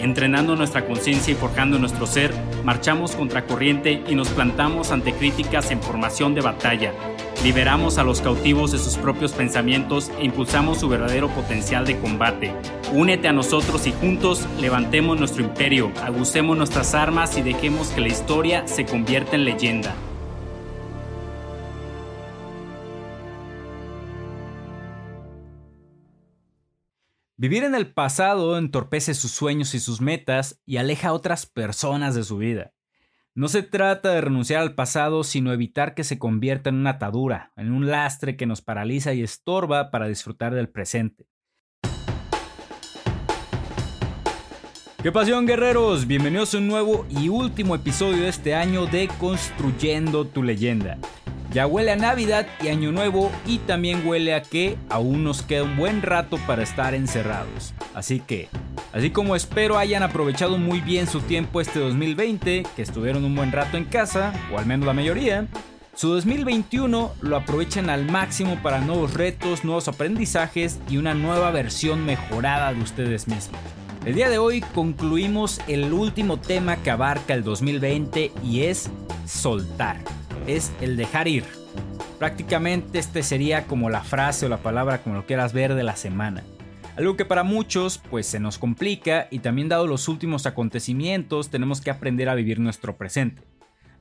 Entrenando 0.00 0.56
nuestra 0.56 0.86
conciencia 0.86 1.32
y 1.32 1.36
forjando 1.36 1.78
nuestro 1.78 2.06
ser, 2.06 2.34
marchamos 2.64 3.14
contra 3.14 3.46
corriente 3.46 4.02
y 4.08 4.14
nos 4.14 4.28
plantamos 4.28 4.90
ante 4.90 5.12
críticas 5.12 5.70
en 5.70 5.82
formación 5.82 6.34
de 6.34 6.40
batalla 6.40 6.92
Liberamos 7.42 7.96
a 7.96 8.04
los 8.04 8.20
cautivos 8.20 8.70
de 8.70 8.78
sus 8.78 8.96
propios 8.96 9.32
pensamientos 9.32 10.10
e 10.18 10.26
impulsamos 10.26 10.78
su 10.78 10.90
verdadero 10.90 11.28
potencial 11.30 11.86
de 11.86 11.98
combate. 11.98 12.52
Únete 12.92 13.28
a 13.28 13.32
nosotros 13.32 13.86
y 13.86 13.92
juntos 13.92 14.46
levantemos 14.60 15.18
nuestro 15.18 15.42
imperio, 15.42 15.90
agucemos 16.04 16.58
nuestras 16.58 16.94
armas 16.94 17.38
y 17.38 17.42
dejemos 17.42 17.88
que 17.88 18.02
la 18.02 18.08
historia 18.08 18.68
se 18.68 18.84
convierta 18.84 19.36
en 19.36 19.46
leyenda. 19.46 19.94
Vivir 27.40 27.64
en 27.64 27.74
el 27.74 27.90
pasado 27.94 28.58
entorpece 28.58 29.14
sus 29.14 29.30
sueños 29.30 29.74
y 29.74 29.80
sus 29.80 30.02
metas 30.02 30.60
y 30.66 30.76
aleja 30.76 31.08
a 31.08 31.12
otras 31.14 31.46
personas 31.46 32.14
de 32.14 32.22
su 32.22 32.36
vida. 32.36 32.74
No 33.34 33.48
se 33.48 33.62
trata 33.62 34.10
de 34.10 34.20
renunciar 34.20 34.60
al 34.60 34.74
pasado, 34.74 35.24
sino 35.24 35.50
evitar 35.50 35.94
que 35.94 36.04
se 36.04 36.18
convierta 36.18 36.68
en 36.68 36.76
una 36.76 36.90
atadura, 36.90 37.54
en 37.56 37.72
un 37.72 37.90
lastre 37.90 38.36
que 38.36 38.44
nos 38.44 38.60
paraliza 38.60 39.14
y 39.14 39.22
estorba 39.22 39.90
para 39.90 40.06
disfrutar 40.06 40.54
del 40.54 40.68
presente. 40.68 41.28
¡Qué 45.02 45.10
pasión, 45.10 45.46
guerreros! 45.46 46.06
Bienvenidos 46.06 46.54
a 46.54 46.58
un 46.58 46.68
nuevo 46.68 47.06
y 47.08 47.30
último 47.30 47.74
episodio 47.74 48.24
de 48.24 48.28
este 48.28 48.54
año 48.54 48.84
de 48.84 49.08
Construyendo 49.18 50.26
tu 50.26 50.42
leyenda. 50.42 50.98
Ya 51.54 51.66
huele 51.66 51.92
a 51.92 51.96
Navidad 51.96 52.46
y 52.62 52.68
Año 52.68 52.92
Nuevo 52.92 53.32
y 53.46 53.60
también 53.60 54.06
huele 54.06 54.34
a 54.34 54.42
que 54.42 54.76
aún 54.90 55.24
nos 55.24 55.40
queda 55.40 55.62
un 55.62 55.78
buen 55.78 56.02
rato 56.02 56.36
para 56.46 56.62
estar 56.62 56.94
encerrados. 56.94 57.72
Así 57.94 58.20
que, 58.20 58.50
así 58.92 59.08
como 59.08 59.36
espero 59.36 59.78
hayan 59.78 60.02
aprovechado 60.02 60.58
muy 60.58 60.82
bien 60.82 61.06
su 61.06 61.22
tiempo 61.22 61.62
este 61.62 61.78
2020, 61.78 62.64
que 62.76 62.82
estuvieron 62.82 63.24
un 63.24 63.34
buen 63.34 63.52
rato 63.52 63.78
en 63.78 63.86
casa, 63.86 64.34
o 64.52 64.58
al 64.58 64.66
menos 64.66 64.86
la 64.86 64.92
mayoría, 64.92 65.46
su 65.94 66.08
2021 66.10 67.14
lo 67.22 67.36
aprovechen 67.36 67.88
al 67.88 68.04
máximo 68.04 68.60
para 68.62 68.82
nuevos 68.82 69.14
retos, 69.14 69.64
nuevos 69.64 69.88
aprendizajes 69.88 70.78
y 70.90 70.98
una 70.98 71.14
nueva 71.14 71.50
versión 71.52 72.04
mejorada 72.04 72.74
de 72.74 72.82
ustedes 72.82 73.28
mismos. 73.28 73.60
El 74.04 74.14
día 74.14 74.30
de 74.30 74.38
hoy 74.38 74.62
concluimos 74.62 75.60
el 75.68 75.92
último 75.92 76.38
tema 76.38 76.76
que 76.76 76.90
abarca 76.90 77.34
el 77.34 77.44
2020 77.44 78.32
y 78.42 78.62
es 78.62 78.90
soltar 79.26 79.98
es 80.46 80.72
el 80.80 80.96
dejar 80.96 81.28
ir. 81.28 81.44
Prácticamente 82.18 82.98
este 82.98 83.22
sería 83.22 83.66
como 83.66 83.90
la 83.90 84.02
frase 84.02 84.46
o 84.46 84.48
la 84.48 84.62
palabra, 84.62 85.02
como 85.02 85.16
lo 85.16 85.26
quieras 85.26 85.52
ver, 85.52 85.74
de 85.74 85.82
la 85.82 85.96
semana. 85.96 86.42
Algo 86.96 87.16
que 87.16 87.24
para 87.24 87.42
muchos 87.42 87.98
pues 88.10 88.26
se 88.26 88.40
nos 88.40 88.58
complica 88.58 89.28
y 89.30 89.38
también 89.38 89.68
dado 89.68 89.86
los 89.86 90.08
últimos 90.08 90.46
acontecimientos 90.46 91.50
tenemos 91.50 91.80
que 91.80 91.90
aprender 91.90 92.28
a 92.28 92.34
vivir 92.34 92.58
nuestro 92.58 92.96
presente. 92.96 93.42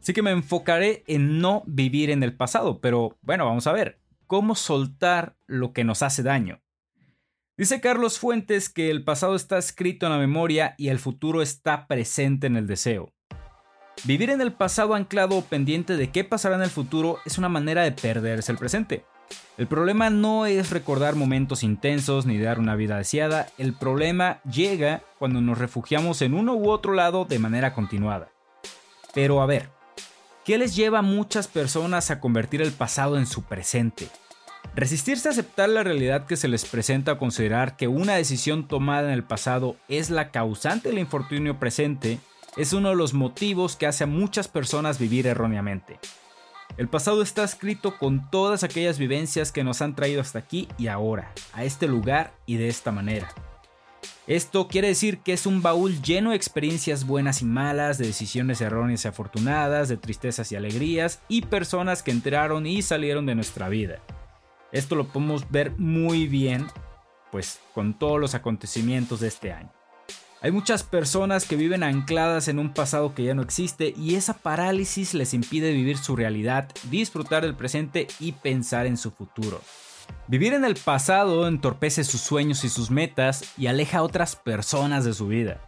Así 0.01 0.13
que 0.13 0.21
me 0.21 0.31
enfocaré 0.31 1.03
en 1.07 1.39
no 1.39 1.63
vivir 1.65 2.09
en 2.09 2.23
el 2.23 2.33
pasado, 2.33 2.79
pero 2.79 3.17
bueno, 3.21 3.45
vamos 3.45 3.67
a 3.67 3.73
ver, 3.73 3.99
¿cómo 4.27 4.55
soltar 4.55 5.35
lo 5.45 5.73
que 5.73 5.83
nos 5.83 6.03
hace 6.03 6.23
daño? 6.23 6.61
Dice 7.59 7.81
Carlos 7.81 8.19
Fuentes 8.19 8.69
que 8.69 8.89
el 8.89 9.03
pasado 9.03 9.35
está 9.35 9.57
escrito 9.57 10.05
en 10.05 10.13
la 10.13 10.17
memoria 10.17 10.75
y 10.77 10.87
el 10.87 10.97
futuro 10.97 11.41
está 11.41 11.87
presente 11.87 12.47
en 12.47 12.55
el 12.55 12.67
deseo. 12.67 13.11
Vivir 14.05 14.29
en 14.29 14.39
el 14.39 14.53
pasado 14.53 14.93
anclado 14.93 15.35
o 15.35 15.41
pendiente 15.41 15.97
de 15.97 16.09
qué 16.09 16.23
pasará 16.23 16.55
en 16.55 16.61
el 16.61 16.69
futuro 16.69 17.19
es 17.25 17.37
una 17.37 17.49
manera 17.49 17.83
de 17.83 17.91
perderse 17.91 18.53
el 18.53 18.57
presente. 18.57 19.03
El 19.57 19.67
problema 19.67 20.09
no 20.09 20.45
es 20.45 20.69
recordar 20.69 21.15
momentos 21.15 21.61
intensos 21.61 22.25
ni 22.25 22.39
dar 22.39 22.59
una 22.59 22.77
vida 22.77 22.95
deseada, 22.95 23.47
el 23.57 23.73
problema 23.73 24.39
llega 24.43 25.03
cuando 25.17 25.41
nos 25.41 25.57
refugiamos 25.57 26.21
en 26.21 26.35
uno 26.35 26.55
u 26.55 26.69
otro 26.69 26.93
lado 26.93 27.25
de 27.25 27.39
manera 27.39 27.73
continuada. 27.73 28.31
Pero 29.13 29.41
a 29.41 29.45
ver, 29.45 29.69
¿qué 30.45 30.57
les 30.57 30.77
lleva 30.77 30.99
a 30.99 31.01
muchas 31.01 31.49
personas 31.49 32.09
a 32.09 32.21
convertir 32.21 32.61
el 32.61 32.71
pasado 32.71 33.17
en 33.17 33.25
su 33.25 33.43
presente? 33.43 34.07
Resistirse 34.75 35.27
a 35.27 35.31
aceptar 35.31 35.69
la 35.69 35.83
realidad 35.83 36.25
que 36.25 36.37
se 36.37 36.47
les 36.47 36.65
presenta 36.65 37.13
o 37.13 37.17
considerar 37.17 37.75
que 37.75 37.87
una 37.87 38.15
decisión 38.15 38.67
tomada 38.67 39.07
en 39.07 39.13
el 39.13 39.23
pasado 39.23 39.75
es 39.87 40.09
la 40.09 40.31
causante 40.31 40.89
del 40.89 40.99
infortunio 40.99 41.59
presente 41.59 42.19
es 42.55 42.73
uno 42.73 42.89
de 42.89 42.95
los 42.95 43.13
motivos 43.13 43.75
que 43.75 43.87
hace 43.87 44.03
a 44.03 44.07
muchas 44.07 44.47
personas 44.47 44.99
vivir 44.99 45.27
erróneamente. 45.27 45.99
El 46.77 46.87
pasado 46.87 47.21
está 47.21 47.43
escrito 47.43 47.97
con 47.97 48.29
todas 48.29 48.63
aquellas 48.63 48.97
vivencias 48.97 49.51
que 49.51 49.63
nos 49.63 49.81
han 49.81 49.95
traído 49.95 50.21
hasta 50.21 50.39
aquí 50.39 50.67
y 50.77 50.87
ahora, 50.87 51.33
a 51.53 51.63
este 51.63 51.87
lugar 51.87 52.33
y 52.45 52.55
de 52.55 52.69
esta 52.69 52.91
manera. 52.91 53.29
Esto 54.27 54.67
quiere 54.67 54.89
decir 54.89 55.19
que 55.19 55.33
es 55.33 55.45
un 55.45 55.61
baúl 55.61 56.01
lleno 56.01 56.29
de 56.29 56.35
experiencias 56.35 57.05
buenas 57.05 57.41
y 57.41 57.45
malas, 57.45 57.97
de 57.97 58.05
decisiones 58.05 58.61
erróneas 58.61 59.03
y 59.03 59.07
afortunadas, 59.07 59.89
de 59.89 59.97
tristezas 59.97 60.51
y 60.51 60.55
alegrías 60.55 61.19
y 61.27 61.41
personas 61.41 62.03
que 62.03 62.11
entraron 62.11 62.67
y 62.67 62.81
salieron 62.81 63.25
de 63.25 63.35
nuestra 63.35 63.69
vida. 63.69 64.01
Esto 64.71 64.95
lo 64.95 65.07
podemos 65.07 65.49
ver 65.49 65.73
muy 65.77 66.27
bien, 66.27 66.67
pues 67.31 67.59
con 67.73 67.97
todos 67.97 68.19
los 68.19 68.35
acontecimientos 68.35 69.19
de 69.19 69.27
este 69.27 69.51
año. 69.51 69.71
Hay 70.41 70.51
muchas 70.51 70.83
personas 70.83 71.45
que 71.45 71.57
viven 71.57 71.83
ancladas 71.83 72.47
en 72.47 72.59
un 72.59 72.73
pasado 72.73 73.13
que 73.13 73.23
ya 73.23 73.33
no 73.33 73.41
existe 73.41 73.93
y 73.97 74.15
esa 74.15 74.35
parálisis 74.35 75.13
les 75.13 75.33
impide 75.33 75.73
vivir 75.73 75.97
su 75.97 76.15
realidad, 76.15 76.69
disfrutar 76.89 77.43
del 77.43 77.55
presente 77.55 78.07
y 78.21 78.31
pensar 78.31 78.85
en 78.85 78.95
su 78.95 79.11
futuro. 79.11 79.59
Vivir 80.27 80.53
en 80.53 80.63
el 80.63 80.75
pasado 80.75 81.47
entorpece 81.47 82.05
sus 82.05 82.21
sueños 82.21 82.63
y 82.63 82.69
sus 82.69 82.89
metas 82.89 83.53
y 83.57 83.67
aleja 83.67 83.97
a 83.97 84.03
otras 84.03 84.37
personas 84.37 85.03
de 85.03 85.13
su 85.13 85.27
vida. 85.27 85.59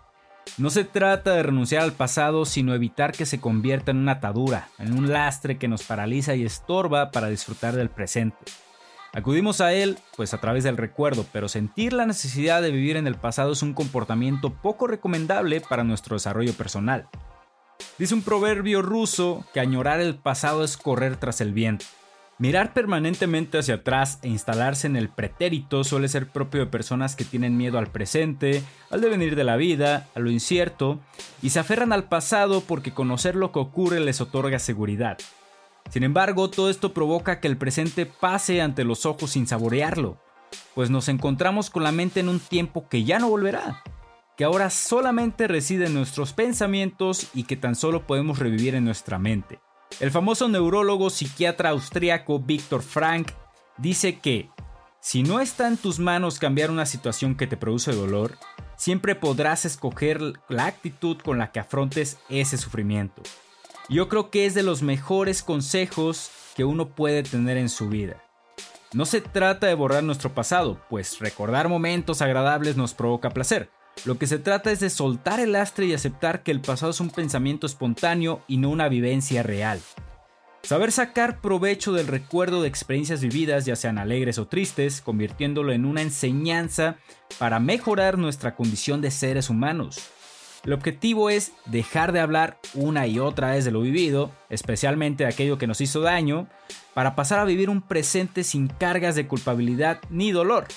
No 0.58 0.70
se 0.70 0.86
trata 0.86 1.34
de 1.34 1.44
renunciar 1.44 1.84
al 1.84 1.94
pasado, 1.94 2.46
sino 2.46 2.74
evitar 2.74 3.12
que 3.12 3.26
se 3.26 3.42
convierta 3.42 3.92
en 3.92 3.98
una 3.98 4.14
atadura, 4.14 4.70
en 4.80 4.98
un 4.98 5.12
lastre 5.12 5.58
que 5.58 5.68
nos 5.68 5.84
paraliza 5.84 6.36
y 6.36 6.46
estorba 6.46 7.12
para 7.12 7.28
disfrutar 7.28 7.76
del 7.76 7.90
presente. 7.90 8.38
Acudimos 9.14 9.60
a 9.60 9.74
él, 9.74 9.98
pues 10.16 10.34
a 10.34 10.40
través 10.40 10.64
del 10.64 10.78
recuerdo, 10.78 11.26
pero 11.34 11.50
sentir 11.50 11.92
la 11.92 12.06
necesidad 12.06 12.62
de 12.62 12.72
vivir 12.72 12.96
en 12.96 13.08
el 13.08 13.16
pasado 13.16 13.52
es 13.52 13.62
un 13.62 13.74
comportamiento 13.74 14.54
poco 14.54 14.88
recomendable 14.88 15.60
para 15.60 15.84
nuestro 15.84 16.16
desarrollo 16.16 16.54
personal. 16.54 17.10
Dice 17.98 18.14
un 18.14 18.22
proverbio 18.22 18.82
ruso 18.82 19.46
que 19.54 19.60
añorar 19.60 20.00
el 20.00 20.16
pasado 20.16 20.64
es 20.64 20.78
correr 20.78 21.18
tras 21.18 21.42
el 21.42 21.52
viento. 21.52 21.86
Mirar 22.38 22.74
permanentemente 22.74 23.60
hacia 23.60 23.76
atrás 23.76 24.18
e 24.24 24.30
instalarse 24.30 24.88
en 24.88 24.96
el 24.96 25.10
pretérito 25.10 25.84
suele 25.84 26.08
ser 26.08 26.28
propio 26.28 26.62
de 26.62 26.72
personas 26.72 27.16
que 27.16 27.26
tienen 27.26 27.58
miedo 27.58 27.78
al 27.78 27.92
presente, 27.92 28.64
al 28.90 29.02
devenir 29.02 29.36
de 29.36 29.44
la 29.44 29.58
vida, 29.58 30.08
a 30.16 30.20
lo 30.20 30.32
incierto, 30.32 31.00
y 31.42 31.50
se 31.50 31.60
aferran 31.60 31.92
al 31.92 32.06
pasado 32.06 32.62
porque 32.62 32.94
conocer 32.94 33.36
lo 33.36 33.52
que 33.52 33.60
ocurre 33.60 34.00
les 34.00 34.22
otorga 34.22 34.58
seguridad. 34.58 35.18
Sin 35.92 36.04
embargo, 36.04 36.50
todo 36.50 36.70
esto 36.70 36.94
provoca 36.94 37.42
que 37.42 37.50
el 37.50 37.58
presente 37.58 38.06
pase 38.06 38.62
ante 38.62 38.86
los 38.86 39.06
ojos 39.06 39.32
sin 39.32 39.46
saborearlo, 39.46 40.18
pues 40.74 40.90
nos 40.90 41.10
encontramos 41.10 41.70
con 41.70 41.84
la 41.84 41.92
mente 41.92 42.22
en 42.22 42.30
un 42.30 42.40
tiempo 42.40 42.88
que 42.88 43.04
ya 43.04 43.20
no 43.20 43.28
volverá, 43.30 43.84
que 44.38 44.46
ahora 44.46 44.70
solamente 44.70 45.50
reside 45.50 45.88
en 45.88 45.94
nuestros 45.94 46.32
pensamientos 46.32 47.28
y 47.34 47.44
que 47.44 47.58
tan 47.58 47.76
solo 47.76 48.08
podemos 48.08 48.40
revivir 48.40 48.74
en 48.74 48.86
nuestra 48.86 49.20
mente. 49.20 49.60
El 50.00 50.12
famoso 50.12 50.48
neurólogo 50.48 51.10
psiquiatra 51.10 51.72
austriaco 51.72 52.40
Viktor 52.40 52.82
Frank 52.82 53.32
dice 53.78 54.20
que 54.20 54.50
si 55.02 55.24
no 55.24 55.42
está 55.42 55.68
en 55.68 55.76
tus 55.76 56.00
manos 56.00 56.40
cambiar 56.40 56.72
una 56.72 56.86
situación 56.86 57.36
que 57.36 57.48
te 57.48 57.58
produce 57.58 57.92
dolor, 57.92 58.38
siempre 58.78 59.14
podrás 59.16 59.66
escoger 59.66 60.22
la 60.48 60.68
actitud 60.68 61.18
con 61.18 61.38
la 61.38 61.52
que 61.52 61.60
afrontes 61.60 62.18
ese 62.30 62.58
sufrimiento. 62.58 63.22
Yo 63.92 64.08
creo 64.08 64.30
que 64.30 64.46
es 64.46 64.54
de 64.54 64.64
los 64.64 64.84
mejores 64.84 65.44
consejos 65.44 66.32
que 66.56 66.64
uno 66.64 66.96
puede 66.96 67.24
tener 67.24 67.58
en 67.58 67.68
su 67.68 67.90
vida. 67.90 68.24
No 68.94 69.06
se 69.06 69.20
trata 69.20 69.68
de 69.68 69.74
borrar 69.74 70.02
nuestro 70.02 70.34
pasado, 70.34 70.80
pues 70.90 71.20
recordar 71.20 71.68
momentos 71.68 72.22
agradables 72.22 72.78
nos 72.78 72.94
provoca 72.94 73.32
placer. 73.32 73.70
Lo 74.06 74.18
que 74.18 74.28
se 74.28 74.40
trata 74.40 74.72
es 74.72 74.80
de 74.80 74.90
soltar 74.90 75.42
el 75.42 75.52
lastre 75.52 75.88
y 75.88 75.94
aceptar 75.94 76.42
que 76.42 76.52
el 76.52 76.62
pasado 76.62 76.92
es 76.92 77.02
un 77.02 77.10
pensamiento 77.10 77.68
espontáneo 77.68 78.42
y 78.48 78.56
no 78.56 78.70
una 78.70 78.88
vivencia 78.88 79.44
real. 79.44 79.82
Saber 80.64 80.94
sacar 80.94 81.42
provecho 81.42 81.92
del 81.92 82.08
recuerdo 82.08 82.62
de 82.62 82.70
experiencias 82.70 83.20
vividas, 83.20 83.66
ya 83.66 83.76
sean 83.76 83.98
alegres 83.98 84.38
o 84.38 84.48
tristes, 84.48 85.02
convirtiéndolo 85.02 85.74
en 85.74 85.84
una 85.84 86.02
enseñanza 86.02 86.96
para 87.40 87.60
mejorar 87.60 88.18
nuestra 88.18 88.56
condición 88.56 89.02
de 89.02 89.12
seres 89.12 89.50
humanos. 89.50 90.00
El 90.64 90.74
objetivo 90.74 91.32
es 91.32 91.54
dejar 91.66 92.12
de 92.12 92.20
hablar 92.20 92.60
una 92.76 93.08
y 93.08 93.18
otra 93.18 93.52
vez 93.52 93.66
de 93.66 93.72
lo 93.72 93.82
vivido, 93.82 94.32
especialmente 94.50 95.24
de 95.24 95.30
aquello 95.30 95.58
que 95.58 95.66
nos 95.66 95.82
hizo 95.82 96.02
daño, 96.02 96.48
para 96.94 97.16
pasar 97.16 97.40
a 97.40 97.46
vivir 97.46 97.70
un 97.70 97.82
presente 97.82 98.44
sin 98.44 98.68
cargas 98.68 99.16
de 99.16 99.28
culpabilidad 99.28 100.00
ni 100.10 100.32
dolor. 100.32 100.68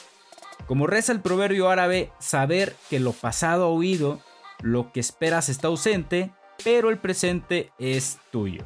Como 0.66 0.86
reza 0.86 1.12
el 1.12 1.20
proverbio 1.20 1.68
árabe, 1.68 2.10
saber 2.18 2.74
que 2.88 2.98
lo 2.98 3.12
pasado 3.12 3.64
ha 3.64 3.72
huido, 3.74 4.20
lo 4.62 4.90
que 4.90 5.00
esperas 5.00 5.50
está 5.50 5.68
ausente, 5.68 6.30
pero 6.62 6.88
el 6.88 6.98
presente 6.98 7.70
es 7.78 8.18
tuyo. 8.30 8.64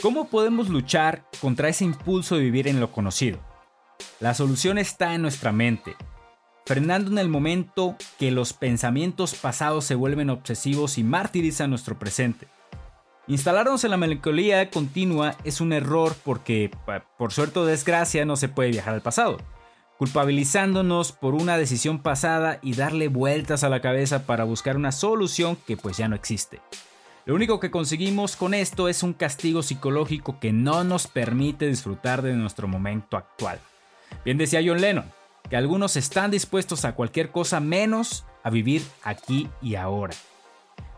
¿Cómo 0.00 0.28
podemos 0.28 0.68
luchar 0.68 1.24
contra 1.40 1.68
ese 1.68 1.84
impulso 1.84 2.36
de 2.36 2.42
vivir 2.42 2.66
en 2.66 2.80
lo 2.80 2.90
conocido? 2.90 3.38
La 4.18 4.34
solución 4.34 4.78
está 4.78 5.14
en 5.14 5.22
nuestra 5.22 5.52
mente, 5.52 5.94
frenando 6.68 7.10
en 7.10 7.16
el 7.16 7.30
momento 7.30 7.96
que 8.18 8.30
los 8.30 8.52
pensamientos 8.52 9.34
pasados 9.34 9.86
se 9.86 9.94
vuelven 9.94 10.28
obsesivos 10.28 10.98
y 10.98 11.02
martirizan 11.02 11.70
nuestro 11.70 11.98
presente. 11.98 12.46
Instalarnos 13.26 13.84
en 13.84 13.90
la 13.90 13.96
melancolía 13.96 14.68
continua 14.68 15.34
es 15.44 15.62
un 15.62 15.72
error 15.72 16.14
porque, 16.26 16.70
por 17.16 17.32
suerte 17.32 17.60
o 17.60 17.64
desgracia, 17.64 18.26
no 18.26 18.36
se 18.36 18.50
puede 18.50 18.68
viajar 18.68 18.92
al 18.92 19.00
pasado, 19.00 19.38
culpabilizándonos 19.96 21.12
por 21.12 21.34
una 21.34 21.56
decisión 21.56 22.00
pasada 22.02 22.58
y 22.60 22.74
darle 22.74 23.08
vueltas 23.08 23.64
a 23.64 23.70
la 23.70 23.80
cabeza 23.80 24.26
para 24.26 24.44
buscar 24.44 24.76
una 24.76 24.92
solución 24.92 25.56
que 25.66 25.78
pues 25.78 25.96
ya 25.96 26.06
no 26.08 26.16
existe. 26.16 26.60
Lo 27.24 27.34
único 27.34 27.60
que 27.60 27.70
conseguimos 27.70 28.36
con 28.36 28.52
esto 28.52 28.90
es 28.90 29.02
un 29.02 29.14
castigo 29.14 29.62
psicológico 29.62 30.38
que 30.38 30.52
no 30.52 30.84
nos 30.84 31.06
permite 31.06 31.66
disfrutar 31.66 32.20
de 32.20 32.34
nuestro 32.34 32.68
momento 32.68 33.16
actual. 33.16 33.58
Bien 34.22 34.36
decía 34.36 34.60
John 34.62 34.82
Lennon, 34.82 35.06
que 35.48 35.56
algunos 35.56 35.96
están 35.96 36.30
dispuestos 36.30 36.84
a 36.84 36.94
cualquier 36.94 37.30
cosa 37.30 37.60
menos 37.60 38.24
a 38.42 38.50
vivir 38.50 38.82
aquí 39.02 39.48
y 39.62 39.74
ahora. 39.74 40.14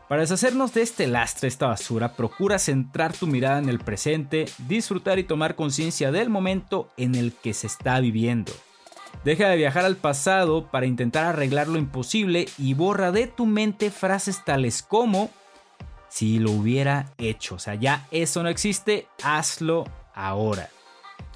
Para 0.09 0.23
deshacernos 0.23 0.75
de 0.75 0.83
este 0.83 1.07
lastre, 1.07 1.47
esta 1.47 1.69
basura, 1.69 2.15
procura 2.15 2.59
centrar 2.59 3.13
tu 3.13 3.29
mirada 3.29 3.61
en 3.61 3.69
el 3.69 3.79
presente, 3.79 4.47
disfrutar 4.67 5.21
y 5.21 5.25
tomar 5.25 5.55
conciencia 5.55 6.11
del 6.11 6.31
momento 6.31 6.91
en 6.97 7.15
el 7.15 7.33
que 7.33 7.55
se 7.55 7.69
está 7.69 8.01
viviendo. 8.01 8.53
Deja 9.25 9.49
de 9.49 9.57
viajar 9.57 9.85
al 9.85 9.97
pasado 9.97 10.67
para 10.69 10.87
intentar 10.87 11.27
arreglar 11.27 11.69
lo 11.69 11.79
imposible 11.79 12.49
y 12.59 12.75
borra 12.75 13.13
de 13.13 13.29
tu 13.29 13.47
mente 13.47 13.91
frases 13.91 14.45
tales 14.45 14.83
como 14.83 15.31
si 16.09 16.41
lo 16.41 16.51
hubiera 16.51 17.13
hecho. 17.19 17.55
O 17.55 17.59
sea, 17.61 17.77
ya 17.77 18.09
eso 18.11 18.43
no 18.43 18.49
existe, 18.49 19.07
hazlo 19.23 19.85
ahora. 20.13 20.71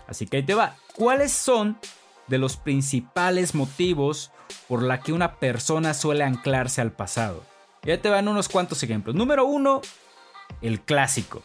Así 0.09 0.27
que 0.27 0.39
ahí 0.39 0.43
te 0.43 0.55
va. 0.55 0.77
¿Cuáles 0.97 1.33
son 1.33 1.79
de 2.27 2.39
los 2.39 2.57
principales 2.57 3.55
motivos 3.55 4.31
por 4.69 4.83
la 4.83 5.01
que 5.01 5.13
una 5.13 5.37
persona 5.37 5.95
suele 5.95 6.25
anclarse 6.25 6.81
al 6.81 6.93
pasado. 6.93 7.45
Ya 7.83 8.01
te 8.01 8.09
van 8.09 8.29
unos 8.29 8.49
cuantos 8.49 8.83
ejemplos. 8.83 9.15
Número 9.15 9.45
uno, 9.45 9.83
el 10.63 10.81
clásico. 10.81 11.43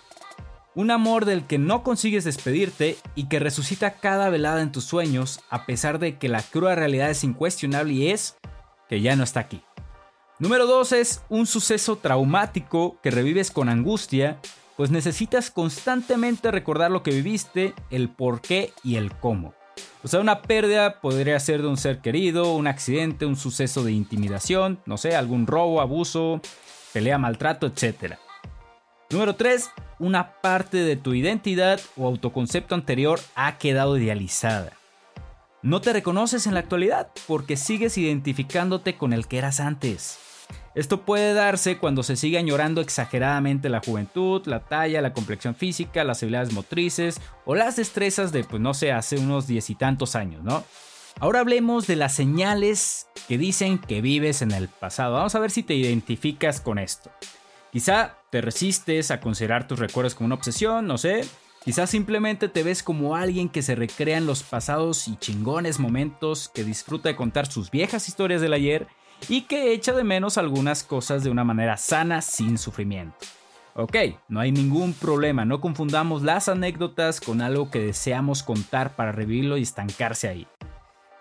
Un 0.75 0.91
amor 0.91 1.25
del 1.25 1.45
que 1.45 1.57
no 1.57 1.83
consigues 1.83 2.23
despedirte 2.23 2.95
y 3.15 3.27
que 3.27 3.39
resucita 3.39 3.95
cada 3.95 4.29
velada 4.29 4.61
en 4.61 4.71
tus 4.71 4.85
sueños 4.85 5.41
a 5.49 5.65
pesar 5.65 5.99
de 5.99 6.17
que 6.17 6.29
la 6.29 6.41
cruda 6.41 6.75
realidad 6.75 7.09
es 7.09 7.23
incuestionable 7.23 7.93
y 7.93 8.11
es 8.11 8.37
que 8.87 9.01
ya 9.01 9.15
no 9.15 9.23
está 9.23 9.41
aquí. 9.41 9.61
Número 10.37 10.65
2 10.67 10.93
es 10.93 11.21
un 11.27 11.47
suceso 11.47 11.97
traumático 11.97 12.97
que 13.03 13.11
revives 13.11 13.51
con 13.51 13.67
angustia, 13.67 14.39
pues 14.77 14.89
necesitas 14.89 15.51
constantemente 15.51 16.49
recordar 16.49 16.91
lo 16.91 17.03
que 17.03 17.11
viviste, 17.11 17.73
el 17.89 18.07
por 18.07 18.39
qué 18.39 18.71
y 18.81 18.95
el 18.95 19.13
cómo. 19.13 19.53
O 20.03 20.07
sea, 20.07 20.19
una 20.19 20.41
pérdida 20.41 21.01
podría 21.01 21.39
ser 21.39 21.61
de 21.61 21.67
un 21.67 21.77
ser 21.77 21.99
querido, 21.99 22.53
un 22.53 22.67
accidente, 22.67 23.25
un 23.25 23.35
suceso 23.35 23.83
de 23.83 23.91
intimidación, 23.91 24.79
no 24.85 24.97
sé, 24.97 25.15
algún 25.15 25.47
robo, 25.47 25.81
abuso, 25.81 26.41
pelea, 26.93 27.17
maltrato, 27.17 27.67
etc. 27.67 28.15
Número 29.09 29.35
3. 29.35 29.69
Una 29.99 30.33
parte 30.41 30.77
de 30.77 30.95
tu 30.95 31.13
identidad 31.13 31.81
o 31.97 32.07
autoconcepto 32.07 32.75
anterior 32.75 33.19
ha 33.35 33.57
quedado 33.57 33.97
idealizada. 33.97 34.71
No 35.61 35.81
te 35.81 35.91
reconoces 35.91 36.47
en 36.47 36.53
la 36.53 36.61
actualidad 36.61 37.09
porque 37.27 37.57
sigues 37.57 37.97
identificándote 37.97 38.95
con 38.95 39.11
el 39.11 39.27
que 39.27 39.39
eras 39.39 39.59
antes. 39.59 40.17
Esto 40.75 41.01
puede 41.01 41.33
darse 41.33 41.77
cuando 41.77 42.03
se 42.03 42.15
sigue 42.15 42.37
añorando 42.37 42.79
exageradamente 42.81 43.69
la 43.69 43.81
juventud, 43.81 44.45
la 44.45 44.61
talla, 44.61 45.01
la 45.01 45.13
complexión 45.13 45.55
física, 45.55 46.03
las 46.03 46.23
habilidades 46.23 46.53
motrices 46.53 47.19
o 47.45 47.55
las 47.55 47.75
destrezas 47.75 48.31
de, 48.31 48.43
pues 48.43 48.61
no 48.61 48.73
sé, 48.73 48.91
hace 48.91 49.17
unos 49.17 49.47
diez 49.47 49.69
y 49.69 49.75
tantos 49.75 50.15
años, 50.15 50.43
¿no? 50.43 50.63
Ahora 51.19 51.41
hablemos 51.41 51.85
de 51.85 51.97
las 51.97 52.15
señales 52.15 53.07
que 53.27 53.37
dicen 53.37 53.77
que 53.77 54.01
vives 54.01 54.41
en 54.41 54.51
el 54.51 54.69
pasado. 54.69 55.15
Vamos 55.15 55.35
a 55.35 55.39
ver 55.39 55.51
si 55.51 55.63
te 55.63 55.73
identificas 55.73 56.61
con 56.61 56.79
esto. 56.79 57.11
Quizá 57.73 58.15
te 58.29 58.41
resistes 58.41 59.11
a 59.11 59.19
considerar 59.19 59.67
tus 59.67 59.79
recuerdos 59.79 60.15
como 60.15 60.27
una 60.27 60.35
obsesión, 60.35 60.87
no 60.87 60.97
sé. 60.97 61.27
Quizá 61.63 61.87
simplemente 61.87 62.47
te 62.47 62.63
ves 62.63 62.83
como 62.83 63.17
alguien 63.17 63.49
que 63.49 63.61
se 63.61 63.75
recrea 63.75 64.17
en 64.17 64.25
los 64.25 64.43
pasados 64.43 65.09
y 65.09 65.17
chingones 65.17 65.77
momentos, 65.77 66.49
que 66.49 66.63
disfruta 66.63 67.09
de 67.09 67.17
contar 67.17 67.51
sus 67.51 67.69
viejas 67.69 68.07
historias 68.07 68.39
del 68.39 68.53
ayer 68.53 68.87
y 69.27 69.41
que 69.41 69.73
echa 69.73 69.93
de 69.93 70.03
menos 70.03 70.37
algunas 70.37 70.83
cosas 70.83 71.23
de 71.23 71.29
una 71.29 71.43
manera 71.43 71.77
sana 71.77 72.21
sin 72.21 72.57
sufrimiento. 72.57 73.17
Ok, 73.75 73.95
no 74.27 74.39
hay 74.39 74.51
ningún 74.51 74.93
problema, 74.93 75.45
no 75.45 75.61
confundamos 75.61 76.21
las 76.21 76.49
anécdotas 76.49 77.21
con 77.21 77.41
algo 77.41 77.69
que 77.69 77.79
deseamos 77.79 78.43
contar 78.43 78.95
para 78.95 79.11
revivirlo 79.11 79.57
y 79.57 79.61
estancarse 79.61 80.27
ahí. 80.27 80.47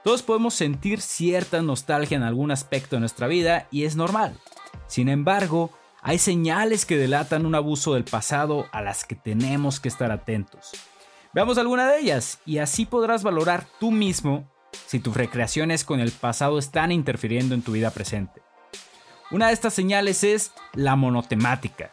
Todos 0.03 0.23
podemos 0.23 0.55
sentir 0.55 1.01
cierta 1.01 1.61
nostalgia 1.61 2.17
en 2.17 2.23
algún 2.23 2.51
aspecto 2.51 2.97
de 2.97 3.01
nuestra 3.01 3.27
vida 3.27 3.69
y 3.71 3.85
es 3.85 3.95
normal. 3.95 4.39
Sin 4.87 5.09
embargo, 5.09 5.71
hay 6.01 6.19
señales 6.19 6.87
que 6.87 6.97
delatan 6.97 7.45
un 7.45 7.55
abuso 7.55 7.95
del 7.95 8.05
pasado 8.05 8.67
a 8.73 8.81
las 8.81 9.05
que 9.05 9.15
tenemos 9.15 9.81
que 9.81 9.89
estar 9.89 10.11
atentos. 10.11 10.73
Veamos 11.35 11.59
alguna 11.59 11.89
de 11.91 11.99
ellas 11.99 12.41
y 12.47 12.59
así 12.59 12.87
podrás 12.87 13.23
valorar 13.23 13.67
tú 13.79 13.91
mismo 13.91 14.51
si 14.87 15.01
tus 15.01 15.17
recreaciones 15.17 15.85
con 15.85 16.01
el 16.01 16.11
pasado 16.13 16.59
están 16.59 16.93
interfiriendo 16.93 17.55
en 17.55 17.63
tu 17.63 17.73
vida 17.73 17.91
presente. 17.91 18.43
Una 19.31 19.49
de 19.49 19.53
estas 19.53 19.75
señales 19.75 20.25
es 20.25 20.53
la 20.73 20.97
monotemática. 20.97 21.93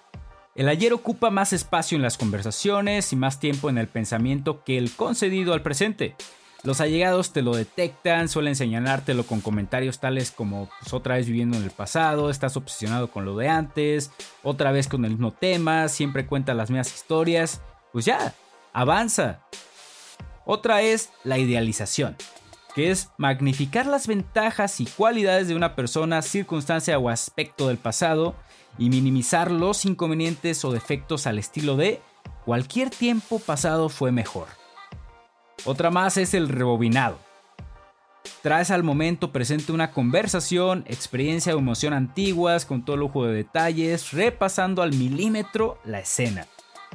El 0.55 0.69
ayer 0.69 0.93
ocupa 0.93 1.29
más 1.29 1.51
espacio 1.51 1.97
en 1.97 2.01
las 2.01 2.17
conversaciones 2.17 3.11
y 3.11 3.17
más 3.17 3.41
tiempo 3.41 3.69
en 3.69 3.77
el 3.77 3.87
pensamiento 3.87 4.63
que 4.63 4.77
el 4.77 4.89
concedido 4.91 5.53
al 5.53 5.61
presente. 5.61 6.15
Los 6.63 6.79
allegados 6.79 7.33
te 7.33 7.41
lo 7.41 7.53
detectan, 7.53 8.29
suelen 8.29 8.55
señalártelo 8.55 9.25
con 9.25 9.41
comentarios 9.41 9.99
tales 9.99 10.31
como 10.31 10.69
pues, 10.79 10.93
otra 10.93 11.15
vez 11.15 11.27
viviendo 11.27 11.57
en 11.57 11.63
el 11.63 11.71
pasado, 11.71 12.29
estás 12.29 12.55
obsesionado 12.55 13.11
con 13.11 13.25
lo 13.25 13.35
de 13.35 13.49
antes, 13.49 14.11
otra 14.41 14.71
vez 14.71 14.87
con 14.87 15.03
el 15.03 15.11
mismo 15.11 15.33
tema, 15.33 15.89
siempre 15.89 16.25
cuenta 16.25 16.53
las 16.53 16.69
mismas 16.69 16.93
historias. 16.93 17.61
Pues 17.91 18.05
ya, 18.05 18.33
avanza. 18.71 19.41
Otra 20.45 20.81
es 20.81 21.09
la 21.25 21.37
idealización 21.37 22.15
que 22.75 22.91
es 22.91 23.09
magnificar 23.17 23.85
las 23.85 24.05
ventajas 24.05 24.81
y 24.81 24.85
cualidades 24.85 25.47
de 25.47 25.55
una 25.55 25.75
persona, 25.75 26.21
circunstancia 26.21 26.99
o 26.99 27.07
aspecto 27.07 27.69
del 27.69 27.77
pasado 27.77 28.35
y 28.77 28.89
minimizar 28.89 29.49
los 29.49 29.85
inconvenientes 29.85 30.65
o 30.65 30.73
defectos 30.73 31.25
al 31.25 31.39
estilo 31.39 31.77
de 31.77 32.01
cualquier 32.43 32.89
tiempo 32.89 33.39
pasado 33.39 33.87
fue 33.87 34.11
mejor. 34.11 34.47
Otra 35.63 35.89
más 35.89 36.17
es 36.17 36.33
el 36.33 36.49
rebobinado. 36.49 37.17
Traes 38.41 38.71
al 38.71 38.83
momento 38.83 39.31
presente 39.31 39.71
una 39.71 39.91
conversación, 39.91 40.83
experiencia 40.87 41.55
o 41.55 41.59
emoción 41.59 41.93
antiguas 41.93 42.65
con 42.65 42.83
todo 42.83 42.97
lujo 42.97 43.25
de 43.25 43.35
detalles, 43.35 44.11
repasando 44.11 44.81
al 44.81 44.93
milímetro 44.93 45.79
la 45.85 46.01
escena, 46.01 46.45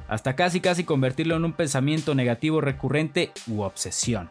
hasta 0.09 0.37
casi 0.37 0.61
casi 0.61 0.85
convertirlo 0.85 1.37
en 1.37 1.47
un 1.47 1.55
pensamiento 1.55 2.15
negativo 2.15 2.61
recurrente 2.61 3.33
u 3.47 3.63
obsesión. 3.63 4.31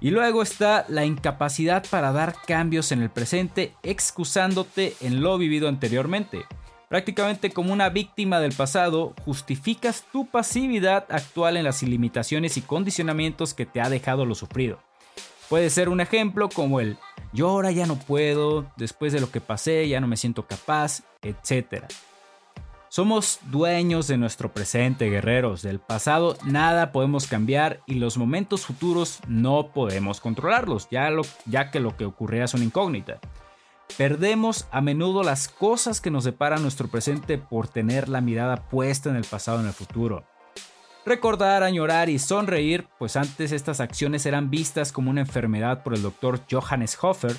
Y 0.00 0.10
luego 0.10 0.42
está 0.42 0.84
la 0.88 1.04
incapacidad 1.04 1.84
para 1.90 2.12
dar 2.12 2.34
cambios 2.46 2.92
en 2.92 3.02
el 3.02 3.10
presente 3.10 3.74
excusándote 3.82 4.94
en 5.00 5.22
lo 5.22 5.38
vivido 5.38 5.68
anteriormente. 5.68 6.44
Prácticamente 6.88 7.50
como 7.50 7.72
una 7.72 7.90
víctima 7.90 8.40
del 8.40 8.54
pasado, 8.54 9.14
justificas 9.24 10.04
tu 10.12 10.26
pasividad 10.26 11.04
actual 11.10 11.56
en 11.56 11.64
las 11.64 11.82
limitaciones 11.82 12.56
y 12.56 12.62
condicionamientos 12.62 13.52
que 13.54 13.66
te 13.66 13.80
ha 13.80 13.90
dejado 13.90 14.24
lo 14.24 14.34
sufrido. 14.34 14.78
Puede 15.48 15.70
ser 15.70 15.88
un 15.88 16.00
ejemplo 16.00 16.48
como 16.48 16.80
el 16.80 16.96
yo 17.32 17.50
ahora 17.50 17.70
ya 17.70 17.86
no 17.86 17.98
puedo, 17.98 18.70
después 18.76 19.12
de 19.12 19.20
lo 19.20 19.30
que 19.30 19.40
pasé 19.40 19.86
ya 19.88 20.00
no 20.00 20.06
me 20.06 20.16
siento 20.16 20.46
capaz, 20.46 21.02
etc. 21.22 21.84
Somos 22.90 23.40
dueños 23.50 24.06
de 24.06 24.16
nuestro 24.16 24.50
presente, 24.50 25.10
guerreros. 25.10 25.60
Del 25.60 25.78
pasado 25.78 26.38
nada 26.44 26.90
podemos 26.90 27.26
cambiar 27.26 27.80
y 27.84 27.94
los 27.94 28.16
momentos 28.16 28.64
futuros 28.64 29.20
no 29.28 29.72
podemos 29.74 30.20
controlarlos, 30.20 30.88
ya, 30.90 31.70
que 31.70 31.80
lo 31.80 31.96
que 31.98 32.06
ocurrirá 32.06 32.46
es 32.46 32.54
una 32.54 32.64
incógnita. 32.64 33.20
Perdemos 33.98 34.68
a 34.70 34.80
menudo 34.80 35.22
las 35.22 35.48
cosas 35.48 36.00
que 36.00 36.10
nos 36.10 36.24
separan 36.24 36.62
nuestro 36.62 36.88
presente 36.88 37.36
por 37.36 37.68
tener 37.68 38.08
la 38.08 38.22
mirada 38.22 38.68
puesta 38.68 39.10
en 39.10 39.16
el 39.16 39.24
pasado 39.24 39.60
en 39.60 39.66
el 39.66 39.74
futuro. 39.74 40.24
Recordar, 41.04 41.62
añorar 41.62 42.08
y 42.08 42.18
sonreír, 42.18 42.86
pues 42.98 43.16
antes 43.16 43.52
estas 43.52 43.80
acciones 43.80 44.24
eran 44.24 44.48
vistas 44.48 44.92
como 44.92 45.10
una 45.10 45.20
enfermedad 45.20 45.82
por 45.82 45.94
el 45.94 46.00
doctor 46.00 46.40
Johannes 46.50 46.96
Hofer, 47.00 47.36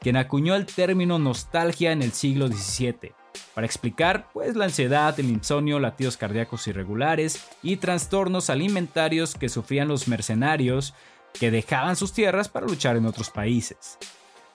quien 0.00 0.16
acuñó 0.16 0.54
el 0.54 0.66
término 0.66 1.18
nostalgia 1.18 1.90
en 1.90 2.02
el 2.02 2.12
siglo 2.12 2.46
XVII 2.46 3.23
para 3.54 3.66
explicar 3.66 4.28
pues 4.32 4.56
la 4.56 4.64
ansiedad, 4.64 5.18
el 5.18 5.30
insomnio, 5.30 5.78
latidos 5.78 6.16
cardíacos 6.16 6.66
irregulares 6.66 7.46
y 7.62 7.76
trastornos 7.76 8.50
alimentarios 8.50 9.34
que 9.34 9.48
sufrían 9.48 9.88
los 9.88 10.08
mercenarios 10.08 10.94
que 11.32 11.50
dejaban 11.50 11.96
sus 11.96 12.12
tierras 12.12 12.48
para 12.48 12.66
luchar 12.66 12.96
en 12.96 13.06
otros 13.06 13.30
países. 13.30 13.98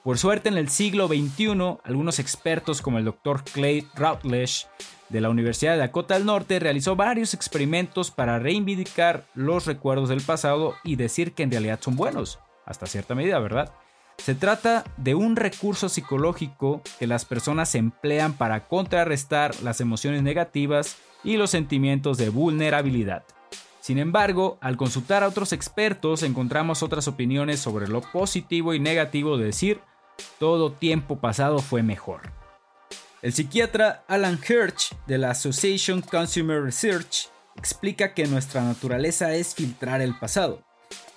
Por 0.03 0.17
suerte 0.17 0.49
en 0.49 0.57
el 0.57 0.69
siglo 0.69 1.07
XXI, 1.07 1.77
algunos 1.83 2.19
expertos 2.19 2.81
como 2.81 2.97
el 2.97 3.05
Dr. 3.05 3.43
Clay 3.43 3.85
Routledge 3.95 4.65
de 5.09 5.21
la 5.21 5.29
Universidad 5.29 5.73
de 5.73 5.79
Dakota 5.79 6.13
del 6.13 6.25
Norte 6.25 6.59
realizó 6.59 6.95
varios 6.95 7.33
experimentos 7.33 8.11
para 8.11 8.39
reivindicar 8.39 9.25
los 9.33 9.65
recuerdos 9.65 10.09
del 10.09 10.21
pasado 10.21 10.75
y 10.83 10.95
decir 10.95 11.33
que 11.33 11.43
en 11.43 11.51
realidad 11.51 11.79
son 11.81 11.95
buenos, 11.95 12.39
hasta 12.65 12.87
cierta 12.87 13.15
medida, 13.15 13.39
¿verdad? 13.39 13.73
Se 14.23 14.35
trata 14.35 14.83
de 14.97 15.15
un 15.15 15.35
recurso 15.35 15.89
psicológico 15.89 16.81
que 16.99 17.07
las 17.07 17.25
personas 17.25 17.73
emplean 17.73 18.33
para 18.33 18.67
contrarrestar 18.67 19.55
las 19.63 19.81
emociones 19.81 20.21
negativas 20.23 20.97
y 21.23 21.37
los 21.37 21.49
sentimientos 21.49 22.17
de 22.17 22.29
vulnerabilidad. 22.29 23.23
Sin 23.79 23.97
embargo, 23.97 24.57
al 24.61 24.77
consultar 24.77 25.23
a 25.23 25.27
otros 25.27 25.53
expertos 25.53 26.21
encontramos 26.23 26.83
otras 26.83 27.07
opiniones 27.07 27.59
sobre 27.59 27.87
lo 27.87 28.01
positivo 28.01 28.73
y 28.73 28.79
negativo 28.79 29.37
de 29.37 29.45
decir 29.45 29.79
todo 30.37 30.71
tiempo 30.71 31.19
pasado 31.19 31.59
fue 31.59 31.81
mejor. 31.81 32.33
El 33.21 33.33
psiquiatra 33.33 34.03
Alan 34.07 34.39
Hirsch 34.47 34.95
de 35.07 35.17
la 35.17 35.31
Association 35.31 36.01
Consumer 36.01 36.61
Research 36.61 37.29
explica 37.55 38.13
que 38.13 38.27
nuestra 38.27 38.63
naturaleza 38.63 39.33
es 39.33 39.55
filtrar 39.55 40.01
el 40.01 40.17
pasado. 40.17 40.61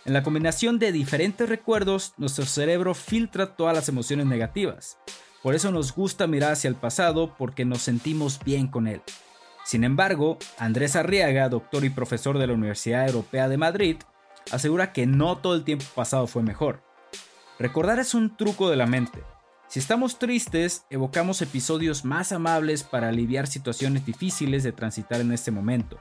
En 0.05 0.15
la 0.15 0.25
combinación 0.25 0.81
de 0.81 0.91
diferentes 0.91 1.49
recuerdos, 1.49 2.15
nuestro 2.17 2.45
cerebro 2.45 2.93
filtra 2.93 3.55
todas 3.55 3.75
las 3.75 3.89
emociones 3.89 4.27
negativas. 4.27 4.99
Por 5.45 5.55
eso 5.55 5.71
nos 5.71 5.95
gusta 5.95 6.27
mirar 6.27 6.53
hacia 6.53 6.67
el 6.67 6.75
pasado 6.75 7.37
porque 7.39 7.65
nos 7.65 7.83
sentimos 7.83 8.41
bien 8.45 8.67
con 8.67 8.89
él. 8.89 9.01
Sin 9.65 9.85
embargo, 9.85 10.39
Andrés 10.59 10.97
Arriaga, 10.97 11.49
doctor 11.49 11.85
y 11.85 11.91
profesor 11.91 12.39
de 12.39 12.49
la 12.49 12.55
Universidad 12.55 13.07
Europea 13.07 13.49
de 13.49 13.59
Madrid, 13.59 13.97
asegura 14.51 14.93
que 14.93 15.07
no 15.07 15.39
todo 15.39 15.55
el 15.55 15.63
tiempo 15.63 15.85
pasado 15.95 16.27
fue 16.27 16.43
mejor. 16.43 16.83
Recordar 17.61 18.01
es 18.01 18.13
un 18.13 18.37
truco 18.37 18.71
de 18.71 18.77
la 18.77 18.87
mente. 18.87 19.23
Si 19.69 19.79
estamos 19.79 20.19
tristes, 20.19 20.85
evocamos 20.91 21.41
episodios 21.43 22.05
más 22.05 22.33
amables 22.33 22.83
para 22.83 23.09
aliviar 23.09 23.47
situaciones 23.47 24.05
difíciles 24.05 24.65
de 24.65 24.73
transitar 24.73 25.21
en 25.21 25.31
este 25.31 25.53
momento. 25.53 26.01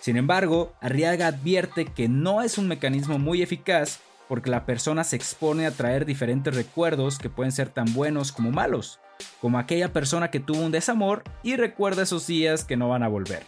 Sin 0.00 0.16
embargo, 0.16 0.72
Arriaga 0.80 1.26
advierte 1.26 1.86
que 1.86 2.08
no 2.08 2.42
es 2.42 2.58
un 2.58 2.68
mecanismo 2.68 3.18
muy 3.18 3.42
eficaz 3.42 4.00
porque 4.28 4.50
la 4.50 4.64
persona 4.64 5.04
se 5.04 5.16
expone 5.16 5.66
a 5.66 5.72
traer 5.72 6.06
diferentes 6.06 6.54
recuerdos 6.54 7.18
que 7.18 7.28
pueden 7.28 7.52
ser 7.52 7.68
tan 7.68 7.92
buenos 7.92 8.32
como 8.32 8.50
malos, 8.50 8.98
como 9.40 9.58
aquella 9.58 9.92
persona 9.92 10.30
que 10.30 10.40
tuvo 10.40 10.60
un 10.60 10.72
desamor 10.72 11.22
y 11.42 11.56
recuerda 11.56 12.02
esos 12.02 12.26
días 12.26 12.64
que 12.64 12.76
no 12.76 12.88
van 12.88 13.02
a 13.02 13.08
volver. 13.08 13.44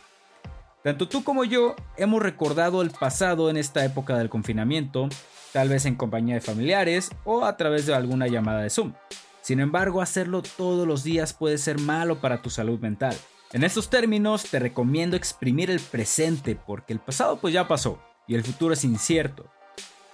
Tanto 0.83 1.09
tú 1.09 1.25
como 1.25 1.45
yo 1.45 1.75
hemos 1.97 2.23
recordado 2.23 2.83
el 2.83 2.91
pasado 2.91 3.49
en 3.49 3.57
esta 3.57 3.85
época 3.85 4.19
del 4.19 4.29
confinamiento 4.29 5.09
tal 5.55 5.69
vez 5.69 5.87
en 5.87 5.95
compañía 5.95 6.35
de 6.35 6.41
familiares 6.41 7.13
o 7.25 7.45
a 7.45 7.57
través 7.57 7.87
de 7.87 7.95
alguna 7.95 8.27
llamada 8.27 8.63
de 8.63 8.71
Zoom. 8.71 8.93
Sin 9.41 9.61
embargo, 9.61 10.03
hacerlo 10.03 10.43
todos 10.43 10.87
los 10.87 11.05
días 11.05 11.33
puede 11.33 11.59
ser 11.59 11.79
malo 11.79 12.21
para 12.21 12.43
tu 12.43 12.51
salud 12.51 12.81
mental. 12.81 13.17
En 13.53 13.63
estos 13.63 13.89
términos, 13.89 14.45
te 14.45 14.59
recomiendo 14.59 15.17
exprimir 15.17 15.71
el 15.71 15.81
presente 15.81 16.57
porque 16.57 16.93
el 16.93 16.99
pasado 16.99 17.39
pues 17.39 17.55
ya 17.55 17.69
pasó 17.69 18.01
y 18.27 18.35
el 18.35 18.43
futuro 18.43 18.75
es 18.75 18.85
incierto. 18.85 19.47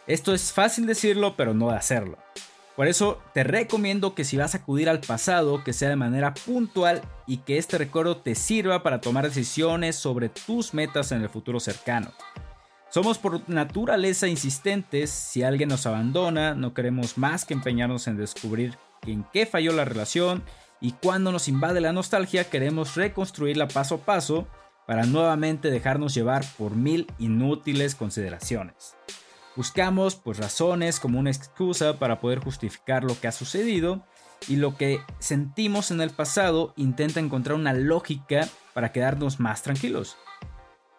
Esto 0.06 0.34
es 0.34 0.52
fácil 0.52 0.86
decirlo, 0.86 1.36
pero 1.36 1.54
no 1.54 1.70
de 1.70 1.76
hacerlo. 1.76 2.18
Por 2.76 2.88
eso 2.88 3.20
te 3.34 3.44
recomiendo 3.44 4.14
que 4.14 4.24
si 4.24 4.36
vas 4.36 4.54
a 4.54 4.58
acudir 4.58 4.88
al 4.88 5.00
pasado, 5.00 5.62
que 5.64 5.72
sea 5.72 5.88
de 5.88 5.96
manera 5.96 6.34
puntual 6.34 7.02
y 7.26 7.38
que 7.38 7.58
este 7.58 7.78
recuerdo 7.78 8.16
te 8.16 8.34
sirva 8.34 8.82
para 8.82 9.00
tomar 9.00 9.24
decisiones 9.24 9.96
sobre 9.96 10.28
tus 10.28 10.72
metas 10.72 11.12
en 11.12 11.22
el 11.22 11.28
futuro 11.28 11.60
cercano. 11.60 12.12
Somos 12.88 13.18
por 13.18 13.48
naturaleza 13.48 14.26
insistentes, 14.28 15.10
si 15.10 15.42
alguien 15.42 15.68
nos 15.68 15.86
abandona, 15.86 16.54
no 16.54 16.74
queremos 16.74 17.18
más 17.18 17.44
que 17.44 17.54
empeñarnos 17.54 18.08
en 18.08 18.16
descubrir 18.16 18.76
en 19.06 19.24
qué 19.32 19.46
falló 19.46 19.72
la 19.72 19.84
relación 19.84 20.42
y 20.80 20.92
cuando 20.92 21.32
nos 21.32 21.48
invade 21.48 21.80
la 21.80 21.92
nostalgia 21.92 22.48
queremos 22.48 22.96
reconstruirla 22.96 23.68
paso 23.68 23.96
a 23.96 23.98
paso 23.98 24.46
para 24.86 25.04
nuevamente 25.04 25.70
dejarnos 25.70 26.14
llevar 26.14 26.44
por 26.58 26.74
mil 26.74 27.06
inútiles 27.18 27.94
consideraciones. 27.94 28.96
Buscamos 29.56 30.16
pues 30.16 30.38
razones 30.38 31.00
como 31.00 31.18
una 31.18 31.30
excusa 31.30 31.98
para 31.98 32.20
poder 32.20 32.38
justificar 32.38 33.04
lo 33.04 33.18
que 33.20 33.28
ha 33.28 33.32
sucedido 33.32 34.04
y 34.48 34.56
lo 34.56 34.76
que 34.76 35.00
sentimos 35.18 35.90
en 35.90 36.00
el 36.00 36.10
pasado 36.10 36.72
intenta 36.76 37.20
encontrar 37.20 37.56
una 37.56 37.72
lógica 37.72 38.48
para 38.72 38.92
quedarnos 38.92 39.38
más 39.38 39.62
tranquilos. 39.62 40.16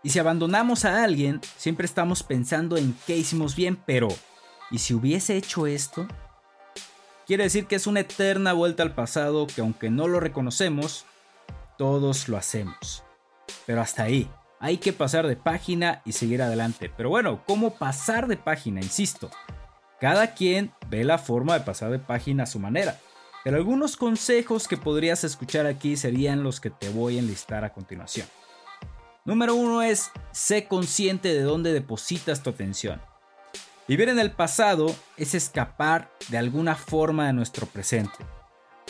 Y 0.04 0.10
si 0.10 0.20
abandonamos 0.20 0.86
a 0.86 1.04
alguien, 1.04 1.42
siempre 1.58 1.86
estamos 1.86 2.24
pensando 2.24 2.78
en 2.78 2.96
qué 3.06 3.18
hicimos 3.18 3.56
bien, 3.56 3.78
pero 3.86 4.10
¿y 4.70 4.80
si 4.80 4.94
hubiese 4.94 5.38
hecho 5.38 5.68
esto? 5.68 6.08
Quiere 7.32 7.46
decir 7.46 7.66
que 7.66 7.78
es 7.78 7.88
una 7.88 8.02
eterna 8.02 8.52
vuelta 8.52 8.84
al 8.84 8.94
pasado 8.94 9.48
que 9.48 9.62
aunque 9.62 9.90
no 9.90 10.10
lo 10.10 10.20
reconocemos, 10.20 11.06
todos 11.78 12.28
lo 12.28 12.36
hacemos. 12.36 13.06
Pero 13.66 13.80
hasta 13.80 14.04
ahí, 14.04 14.30
hay 14.60 14.80
que 14.80 14.92
pasar 14.92 15.26
de 15.26 15.38
página 15.38 16.02
y 16.04 16.12
seguir 16.12 16.42
adelante. 16.42 16.92
Pero 16.98 17.08
bueno, 17.08 17.42
¿cómo 17.48 17.76
pasar 17.76 18.28
de 18.28 18.36
página? 18.36 18.82
Insisto, 18.82 19.32
cada 20.02 20.34
quien 20.34 20.74
ve 20.90 21.06
la 21.06 21.18
forma 21.18 21.54
de 21.54 21.62
pasar 21.64 21.90
de 21.92 22.00
página 22.00 22.44
a 22.44 22.48
su 22.48 22.60
manera. 22.60 23.00
Pero 23.46 23.56
algunos 23.56 23.96
consejos 23.96 24.68
que 24.68 24.76
podrías 24.76 25.24
escuchar 25.24 25.68
aquí 25.68 25.96
serían 25.96 26.44
los 26.44 26.60
que 26.60 26.70
te 26.70 26.90
voy 26.90 27.16
a 27.16 27.20
enlistar 27.20 27.64
a 27.64 27.72
continuación. 27.72 28.28
Número 29.24 29.56
uno 29.56 29.84
es, 29.84 30.12
sé 30.34 30.68
consciente 30.68 31.34
de 31.34 31.44
dónde 31.44 31.72
depositas 31.72 32.44
tu 32.44 32.50
atención. 32.50 33.00
Vivir 33.88 34.10
en 34.10 34.20
el 34.20 34.32
pasado 34.32 34.96
es 35.18 35.34
escapar 35.34 36.12
de 36.30 36.38
alguna 36.38 36.76
forma 36.76 37.28
de 37.28 37.34
nuestro 37.34 37.66
presente. 37.66 38.26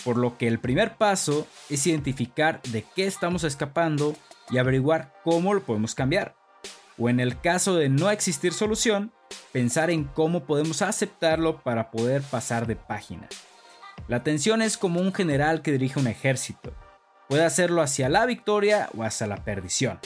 Por 0.04 0.18
lo 0.18 0.38
que 0.38 0.48
el 0.48 0.60
primer 0.60 0.98
paso 0.98 1.48
es 1.70 1.88
identificar 1.88 2.62
de 2.64 2.84
qué 2.96 3.06
estamos 3.06 3.44
escapando 3.44 4.16
y 4.50 4.58
averiguar 4.58 5.14
cómo 5.24 5.54
lo 5.54 5.64
podemos 5.64 5.96
cambiar. 5.96 6.36
O 6.98 7.10
en 7.10 7.20
el 7.20 7.40
caso 7.40 7.76
de 7.76 7.90
no 7.90 8.10
existir 8.12 8.54
solución, 8.54 9.12
pensar 9.52 9.90
en 9.90 10.04
cómo 10.04 10.46
podemos 10.46 10.82
aceptarlo 10.82 11.62
para 11.64 11.90
poder 11.90 12.22
pasar 12.22 12.68
de 12.68 12.76
página. 12.76 13.28
La 14.08 14.18
atención 14.18 14.62
es 14.62 14.78
como 14.78 15.00
un 15.00 15.14
general 15.14 15.62
que 15.62 15.72
dirige 15.72 16.00
un 16.00 16.08
ejército. 16.08 16.74
Puede 17.30 17.46
hacerlo 17.46 17.82
hacia 17.82 18.10
la 18.10 18.26
victoria 18.26 18.90
o 18.98 19.04
hacia 19.04 19.26
la 19.26 19.44
perdición. 19.44 20.00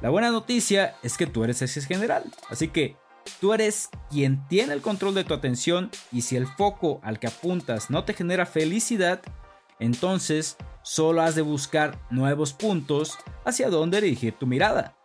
La 0.00 0.10
buena 0.10 0.30
noticia 0.30 0.94
es 1.02 1.16
que 1.16 1.26
tú 1.26 1.42
eres 1.44 1.62
ese 1.62 1.80
general, 1.82 2.24
así 2.48 2.68
que 2.68 2.96
tú 3.40 3.52
eres 3.52 3.90
quien 4.10 4.46
tiene 4.48 4.72
el 4.72 4.82
control 4.82 5.14
de 5.14 5.24
tu 5.24 5.34
atención 5.34 5.90
y 6.12 6.22
si 6.22 6.36
el 6.36 6.46
foco 6.46 7.00
al 7.02 7.18
que 7.18 7.26
apuntas 7.26 7.90
no 7.90 8.04
te 8.04 8.14
genera 8.14 8.46
felicidad, 8.46 9.22
entonces 9.78 10.56
solo 10.82 11.22
has 11.22 11.34
de 11.34 11.42
buscar 11.42 11.98
nuevos 12.10 12.52
puntos 12.52 13.18
hacia 13.44 13.70
donde 13.70 14.00
dirigir 14.00 14.34
tu 14.34 14.46
mirada. 14.46 14.96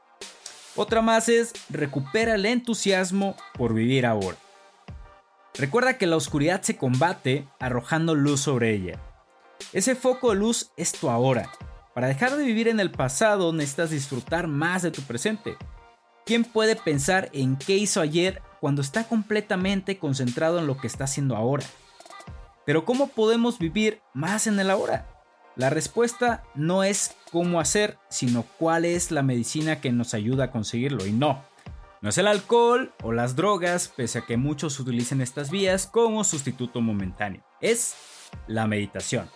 Otra 0.75 1.01
más 1.01 1.29
es 1.29 1.53
recupera 1.69 2.35
el 2.35 2.45
entusiasmo 2.45 3.35
por 3.55 3.73
vivir 3.73 4.05
ahora. 4.05 4.37
Recuerda 5.55 5.97
que 5.97 6.07
la 6.07 6.15
oscuridad 6.15 6.61
se 6.61 6.77
combate 6.77 7.47
arrojando 7.59 8.15
luz 8.15 8.41
sobre 8.41 8.73
ella. 8.73 8.99
Ese 9.73 9.95
foco 9.95 10.29
de 10.29 10.37
luz 10.37 10.71
es 10.77 10.93
tu 10.93 11.09
ahora 11.09 11.51
para 11.99 12.07
dejar 12.07 12.37
de 12.37 12.45
vivir 12.45 12.69
en 12.69 12.79
el 12.79 12.91
pasado 12.91 13.51
necesitas 13.51 13.89
disfrutar 13.89 14.47
más 14.47 14.83
de 14.83 14.91
tu 14.91 15.01
presente. 15.01 15.57
¿Quién 16.29 16.43
puede 16.43 16.75
pensar 16.75 17.31
en 17.33 17.55
qué 17.55 17.75
hizo 17.77 18.01
ayer 18.01 18.43
cuando 18.59 18.83
está 18.83 19.07
completamente 19.07 19.97
concentrado 19.97 20.59
en 20.59 20.67
lo 20.67 20.77
que 20.77 20.85
está 20.85 21.05
haciendo 21.05 21.35
ahora? 21.35 21.65
Pero 22.67 22.85
¿cómo 22.85 23.07
podemos 23.07 23.57
vivir 23.57 24.03
más 24.13 24.45
en 24.45 24.59
el 24.59 24.69
ahora? 24.69 25.09
La 25.55 25.71
respuesta 25.71 26.43
no 26.53 26.83
es 26.83 27.15
cómo 27.31 27.59
hacer, 27.59 27.97
sino 28.09 28.43
cuál 28.59 28.85
es 28.85 29.09
la 29.09 29.23
medicina 29.23 29.81
que 29.81 29.91
nos 29.91 30.13
ayuda 30.13 30.43
a 30.43 30.51
conseguirlo. 30.51 31.07
Y 31.07 31.13
no, 31.13 31.43
no 32.03 32.09
es 32.09 32.17
el 32.19 32.27
alcohol 32.27 32.93
o 33.01 33.11
las 33.11 33.35
drogas, 33.35 33.87
pese 33.87 34.19
a 34.19 34.25
que 34.27 34.37
muchos 34.37 34.79
utilicen 34.79 35.21
estas 35.21 35.49
vías 35.49 35.87
como 35.87 36.23
sustituto 36.23 36.79
momentáneo. 36.79 37.43
Es 37.59 37.95
la 38.45 38.67
meditación. 38.67 39.31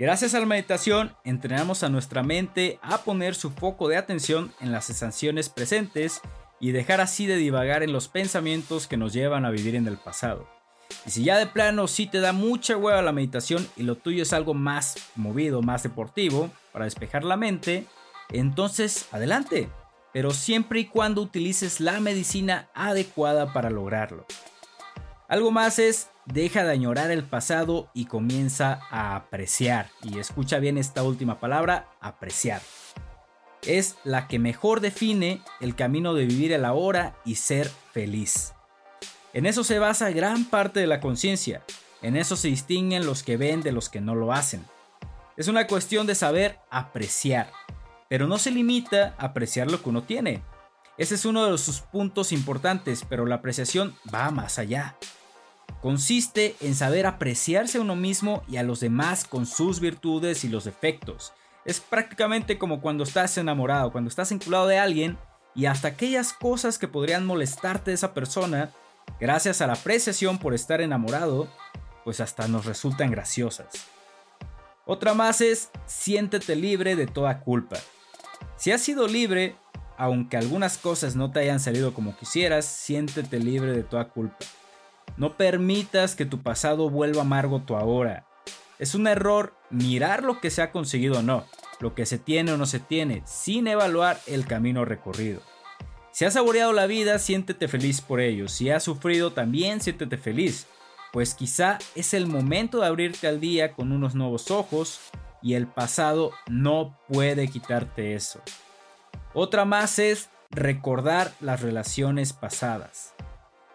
Gracias 0.00 0.32
a 0.32 0.40
la 0.40 0.46
meditación, 0.46 1.14
entrenamos 1.24 1.82
a 1.82 1.90
nuestra 1.90 2.22
mente 2.22 2.78
a 2.80 3.02
poner 3.02 3.34
su 3.34 3.50
foco 3.50 3.86
de 3.86 3.98
atención 3.98 4.50
en 4.58 4.72
las 4.72 4.86
sensaciones 4.86 5.50
presentes 5.50 6.22
y 6.58 6.72
dejar 6.72 7.02
así 7.02 7.26
de 7.26 7.36
divagar 7.36 7.82
en 7.82 7.92
los 7.92 8.08
pensamientos 8.08 8.86
que 8.86 8.96
nos 8.96 9.12
llevan 9.12 9.44
a 9.44 9.50
vivir 9.50 9.74
en 9.74 9.86
el 9.86 9.98
pasado. 9.98 10.48
Y 11.04 11.10
si 11.10 11.22
ya 11.22 11.36
de 11.36 11.44
plano 11.44 11.86
sí 11.86 12.06
te 12.06 12.20
da 12.20 12.32
mucha 12.32 12.78
hueva 12.78 13.02
la 13.02 13.12
meditación 13.12 13.68
y 13.76 13.82
lo 13.82 13.94
tuyo 13.94 14.22
es 14.22 14.32
algo 14.32 14.54
más 14.54 14.96
movido, 15.16 15.60
más 15.60 15.82
deportivo, 15.82 16.50
para 16.72 16.86
despejar 16.86 17.22
la 17.22 17.36
mente, 17.36 17.84
entonces 18.30 19.06
adelante, 19.12 19.68
pero 20.14 20.30
siempre 20.30 20.80
y 20.80 20.86
cuando 20.86 21.20
utilices 21.20 21.78
la 21.78 22.00
medicina 22.00 22.70
adecuada 22.72 23.52
para 23.52 23.68
lograrlo. 23.68 24.24
Algo 25.28 25.50
más 25.50 25.78
es 25.78 26.09
deja 26.26 26.64
de 26.64 26.72
añorar 26.72 27.10
el 27.10 27.24
pasado 27.24 27.90
y 27.94 28.06
comienza 28.06 28.80
a 28.90 29.16
apreciar. 29.16 29.90
Y 30.02 30.18
escucha 30.18 30.58
bien 30.58 30.78
esta 30.78 31.02
última 31.02 31.40
palabra, 31.40 31.88
apreciar. 32.00 32.60
Es 33.62 33.96
la 34.04 34.28
que 34.28 34.38
mejor 34.38 34.80
define 34.80 35.42
el 35.60 35.74
camino 35.74 36.14
de 36.14 36.26
vivir 36.26 36.52
el 36.52 36.64
ahora 36.64 37.16
y 37.24 37.34
ser 37.34 37.68
feliz. 37.92 38.54
En 39.32 39.46
eso 39.46 39.64
se 39.64 39.78
basa 39.78 40.10
gran 40.10 40.44
parte 40.44 40.80
de 40.80 40.86
la 40.86 41.00
conciencia, 41.00 41.62
en 42.02 42.16
eso 42.16 42.36
se 42.36 42.48
distinguen 42.48 43.06
los 43.06 43.22
que 43.22 43.36
ven 43.36 43.60
de 43.60 43.72
los 43.72 43.88
que 43.88 44.00
no 44.00 44.14
lo 44.14 44.32
hacen. 44.32 44.64
Es 45.36 45.48
una 45.48 45.66
cuestión 45.66 46.06
de 46.06 46.14
saber 46.14 46.58
apreciar, 46.70 47.52
pero 48.08 48.26
no 48.26 48.38
se 48.38 48.50
limita 48.50 49.14
a 49.18 49.26
apreciar 49.26 49.70
lo 49.70 49.82
que 49.82 49.88
uno 49.88 50.02
tiene. 50.02 50.42
Ese 50.98 51.14
es 51.14 51.24
uno 51.24 51.50
de 51.50 51.56
sus 51.58 51.80
puntos 51.80 52.32
importantes, 52.32 53.04
pero 53.08 53.24
la 53.24 53.36
apreciación 53.36 53.94
va 54.12 54.30
más 54.30 54.58
allá. 54.58 54.96
Consiste 55.82 56.56
en 56.60 56.74
saber 56.74 57.06
apreciarse 57.06 57.78
a 57.78 57.80
uno 57.80 57.96
mismo 57.96 58.42
y 58.48 58.58
a 58.58 58.62
los 58.62 58.80
demás 58.80 59.24
con 59.24 59.46
sus 59.46 59.80
virtudes 59.80 60.44
y 60.44 60.48
los 60.48 60.64
defectos. 60.64 61.32
Es 61.64 61.80
prácticamente 61.80 62.58
como 62.58 62.80
cuando 62.80 63.04
estás 63.04 63.36
enamorado, 63.38 63.92
cuando 63.92 64.08
estás 64.08 64.30
vinculado 64.30 64.66
de 64.66 64.78
alguien 64.78 65.18
y 65.54 65.66
hasta 65.66 65.88
aquellas 65.88 66.32
cosas 66.32 66.78
que 66.78 66.88
podrían 66.88 67.26
molestarte 67.26 67.90
de 67.90 67.94
esa 67.94 68.14
persona, 68.14 68.70
gracias 69.18 69.60
a 69.60 69.66
la 69.66 69.74
apreciación 69.74 70.38
por 70.38 70.54
estar 70.54 70.80
enamorado, 70.80 71.48
pues 72.04 72.20
hasta 72.20 72.46
nos 72.48 72.66
resultan 72.66 73.10
graciosas. 73.10 73.68
Otra 74.86 75.14
más 75.14 75.40
es 75.40 75.70
siéntete 75.86 76.56
libre 76.56 76.96
de 76.96 77.06
toda 77.06 77.40
culpa. 77.40 77.78
Si 78.56 78.72
has 78.72 78.80
sido 78.80 79.06
libre, 79.06 79.56
aunque 79.96 80.36
algunas 80.36 80.78
cosas 80.78 81.16
no 81.16 81.30
te 81.30 81.40
hayan 81.40 81.60
salido 81.60 81.94
como 81.94 82.16
quisieras, 82.16 82.64
siéntete 82.64 83.38
libre 83.38 83.72
de 83.72 83.82
toda 83.82 84.08
culpa. 84.08 84.38
No 85.16 85.36
permitas 85.36 86.14
que 86.14 86.26
tu 86.26 86.42
pasado 86.42 86.90
vuelva 86.90 87.22
amargo 87.22 87.62
tu 87.62 87.76
ahora. 87.76 88.26
Es 88.78 88.94
un 88.94 89.06
error 89.06 89.54
mirar 89.70 90.22
lo 90.22 90.40
que 90.40 90.50
se 90.50 90.62
ha 90.62 90.72
conseguido 90.72 91.18
o 91.18 91.22
no, 91.22 91.44
lo 91.80 91.94
que 91.94 92.06
se 92.06 92.18
tiene 92.18 92.52
o 92.52 92.56
no 92.56 92.66
se 92.66 92.80
tiene, 92.80 93.22
sin 93.26 93.66
evaluar 93.66 94.18
el 94.26 94.46
camino 94.46 94.84
recorrido. 94.84 95.42
Si 96.12 96.24
has 96.24 96.34
saboreado 96.34 96.72
la 96.72 96.86
vida, 96.86 97.18
siéntete 97.18 97.68
feliz 97.68 98.00
por 98.00 98.20
ello. 98.20 98.48
Si 98.48 98.70
has 98.70 98.82
sufrido, 98.82 99.32
también 99.32 99.80
siéntete 99.80 100.18
feliz, 100.18 100.66
pues 101.12 101.34
quizá 101.34 101.78
es 101.94 102.14
el 102.14 102.26
momento 102.26 102.80
de 102.80 102.86
abrirte 102.86 103.28
al 103.28 103.40
día 103.40 103.72
con 103.72 103.92
unos 103.92 104.14
nuevos 104.14 104.50
ojos 104.50 105.00
y 105.42 105.54
el 105.54 105.66
pasado 105.66 106.32
no 106.48 106.98
puede 107.08 107.48
quitarte 107.48 108.14
eso. 108.14 108.40
Otra 109.34 109.64
más 109.64 109.98
es 109.98 110.30
recordar 110.50 111.32
las 111.40 111.60
relaciones 111.60 112.32
pasadas. 112.32 113.14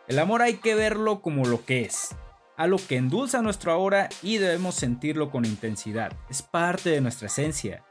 El 0.07 0.19
amor 0.19 0.43
hay 0.43 0.57
que 0.57 0.75
verlo 0.75 1.21
como 1.21 1.45
lo 1.45 1.65
que 1.65 1.81
es, 1.81 2.15
algo 2.57 2.77
que 2.87 2.95
endulza 2.95 3.41
nuestro 3.41 3.71
ahora 3.71 4.07
y 4.21 4.37
debemos 4.37 4.75
sentirlo 4.75 5.31
con 5.31 5.45
intensidad. 5.45 6.13
Es 6.29 6.43
parte 6.43 6.91
de 6.91 7.01
nuestra 7.01 7.25
esencia. 7.25 7.83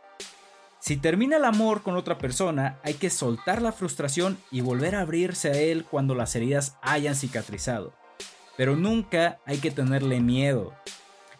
Si 0.79 0.97
termina 0.97 1.39
el 1.39 1.45
amor 1.45 1.83
con 1.83 1.97
otra 1.97 2.17
persona, 2.19 2.79
hay 2.85 2.95
que 2.95 3.11
soltar 3.11 3.61
la 3.61 3.73
frustración 3.73 4.39
y 4.53 4.61
volver 4.61 4.95
a 4.95 5.01
abrirse 5.01 5.51
a 5.51 5.59
él 5.59 5.85
cuando 5.85 6.15
las 6.15 6.37
heridas 6.37 6.77
hayan 6.83 7.17
cicatrizado. 7.17 7.93
Pero 8.57 8.77
nunca 8.77 9.41
hay 9.45 9.59
que 9.59 9.73
tenerle 9.73 10.21
miedo. 10.21 10.73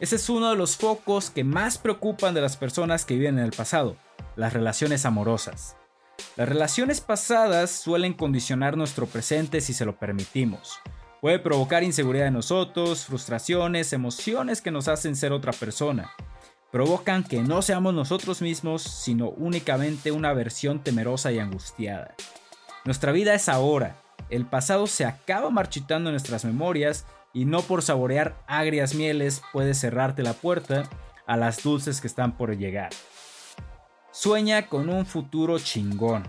Ese 0.01 0.17
es 0.17 0.29
uno 0.29 0.51
de 0.51 0.57
los 0.57 0.77
focos 0.77 1.31
que 1.31 1.45
más 1.45 1.79
preocupan 1.79 2.35
de 2.35 2.41
las 2.41 2.57
personas 2.57 3.05
que 3.05 3.15
viven 3.15 3.39
en 3.39 3.45
el 3.45 3.53
pasado, 3.53 3.97
las 4.35 4.53
relaciones 4.53 5.07
amorosas. 5.07 5.77
Las 6.37 6.49
relaciones 6.49 7.01
pasadas 7.01 7.71
suelen 7.71 8.13
condicionar 8.13 8.77
nuestro 8.77 9.07
presente 9.07 9.61
si 9.61 9.73
se 9.73 9.85
lo 9.85 9.97
permitimos. 9.97 10.81
Puede 11.21 11.39
provocar 11.39 11.83
inseguridad 11.83 12.27
en 12.27 12.35
nosotros, 12.35 13.07
frustraciones, 13.07 13.93
emociones 13.93 14.61
que 14.61 14.71
nos 14.71 14.89
hacen 14.89 15.17
ser 15.17 15.33
otra 15.33 15.53
persona. 15.53 16.11
Provocan 16.71 17.25
que 17.25 17.43
no 17.43 17.63
seamos 17.63 17.95
nosotros 17.95 18.43
mismos, 18.43 18.83
sino 18.83 19.31
únicamente 19.31 20.11
una 20.11 20.33
versión 20.33 20.81
temerosa 20.83 21.33
y 21.33 21.39
angustiada. 21.39 22.15
Nuestra 22.85 23.13
vida 23.13 23.33
es 23.33 23.49
ahora. 23.49 24.03
El 24.29 24.45
pasado 24.45 24.87
se 24.87 25.05
acaba 25.05 25.51
marchitando 25.51 26.11
en 26.11 26.15
nuestras 26.15 26.45
memorias 26.45 27.07
y 27.33 27.45
no 27.45 27.63
por 27.63 27.83
saborear 27.83 28.37
agrias 28.47 28.95
mieles 28.95 29.41
puedes 29.53 29.79
cerrarte 29.79 30.23
la 30.23 30.35
puerta 30.35 30.83
a 31.27 31.37
las 31.37 31.63
dulces 31.63 32.01
que 32.01 32.07
están 32.07 32.37
por 32.37 32.57
llegar. 32.57 32.91
Sueña 34.15 34.69
con 34.69 34.91
un 34.91 35.07
futuro 35.07 35.59
chingón. 35.59 36.23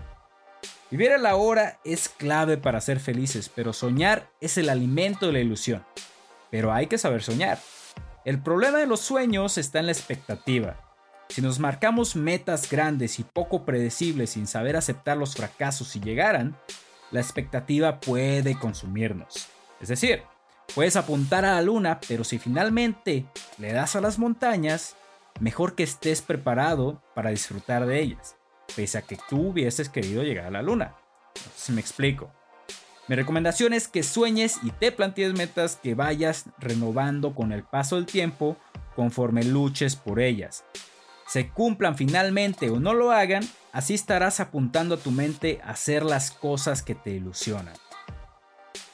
Vivir 0.90 1.12
a 1.12 1.18
la 1.18 1.36
hora 1.36 1.78
es 1.84 2.08
clave 2.08 2.56
para 2.56 2.80
ser 2.80 2.98
felices, 2.98 3.48
pero 3.48 3.72
soñar 3.72 4.28
es 4.40 4.58
el 4.58 4.70
alimento 4.70 5.26
de 5.26 5.34
la 5.34 5.38
ilusión. 5.38 5.86
Pero 6.50 6.72
hay 6.72 6.88
que 6.88 6.98
saber 6.98 7.22
soñar. 7.22 7.60
El 8.24 8.42
problema 8.42 8.78
de 8.78 8.88
los 8.88 8.98
sueños 8.98 9.56
está 9.56 9.78
en 9.78 9.86
la 9.86 9.92
expectativa. 9.92 10.74
Si 11.28 11.40
nos 11.40 11.60
marcamos 11.60 12.16
metas 12.16 12.68
grandes 12.68 13.20
y 13.20 13.22
poco 13.22 13.64
predecibles 13.64 14.30
sin 14.30 14.48
saber 14.48 14.76
aceptar 14.76 15.16
los 15.16 15.36
fracasos 15.36 15.86
si 15.86 16.00
llegaran, 16.00 16.56
la 17.12 17.20
expectativa 17.20 18.00
puede 18.00 18.58
consumirnos. 18.58 19.46
Es 19.80 19.90
decir, 19.90 20.24
puedes 20.74 20.96
apuntar 20.96 21.44
a 21.44 21.54
la 21.54 21.62
luna, 21.62 22.00
pero 22.08 22.24
si 22.24 22.40
finalmente 22.40 23.26
le 23.58 23.72
das 23.72 23.94
a 23.94 24.00
las 24.00 24.18
montañas, 24.18 24.96
mejor 25.40 25.74
que 25.74 25.82
estés 25.82 26.22
preparado 26.22 27.02
para 27.14 27.30
disfrutar 27.30 27.86
de 27.86 28.00
ellas, 28.00 28.36
pese 28.74 28.98
a 28.98 29.02
que 29.02 29.18
tú 29.28 29.48
hubieses 29.48 29.88
querido 29.88 30.22
llegar 30.22 30.46
a 30.46 30.50
la 30.50 30.62
luna. 30.62 30.94
si 31.54 31.72
me 31.72 31.80
explico. 31.80 32.32
Mi 33.08 33.14
recomendación 33.14 33.72
es 33.72 33.86
que 33.86 34.02
sueñes 34.02 34.58
y 34.62 34.70
te 34.70 34.90
plantees 34.90 35.34
metas 35.34 35.76
que 35.76 35.94
vayas 35.94 36.46
renovando 36.58 37.34
con 37.34 37.52
el 37.52 37.62
paso 37.62 37.96
del 37.96 38.06
tiempo 38.06 38.56
conforme 38.96 39.44
luches 39.44 39.94
por 39.94 40.18
ellas. 40.18 40.64
Se 41.28 41.50
cumplan 41.50 41.96
finalmente 41.96 42.70
o 42.70 42.80
no 42.80 42.94
lo 42.94 43.12
hagan, 43.12 43.44
así 43.72 43.94
estarás 43.94 44.40
apuntando 44.40 44.96
a 44.96 44.98
tu 44.98 45.10
mente 45.10 45.60
a 45.62 45.70
hacer 45.70 46.04
las 46.04 46.30
cosas 46.30 46.82
que 46.82 46.94
te 46.94 47.10
ilusionan. 47.10 47.74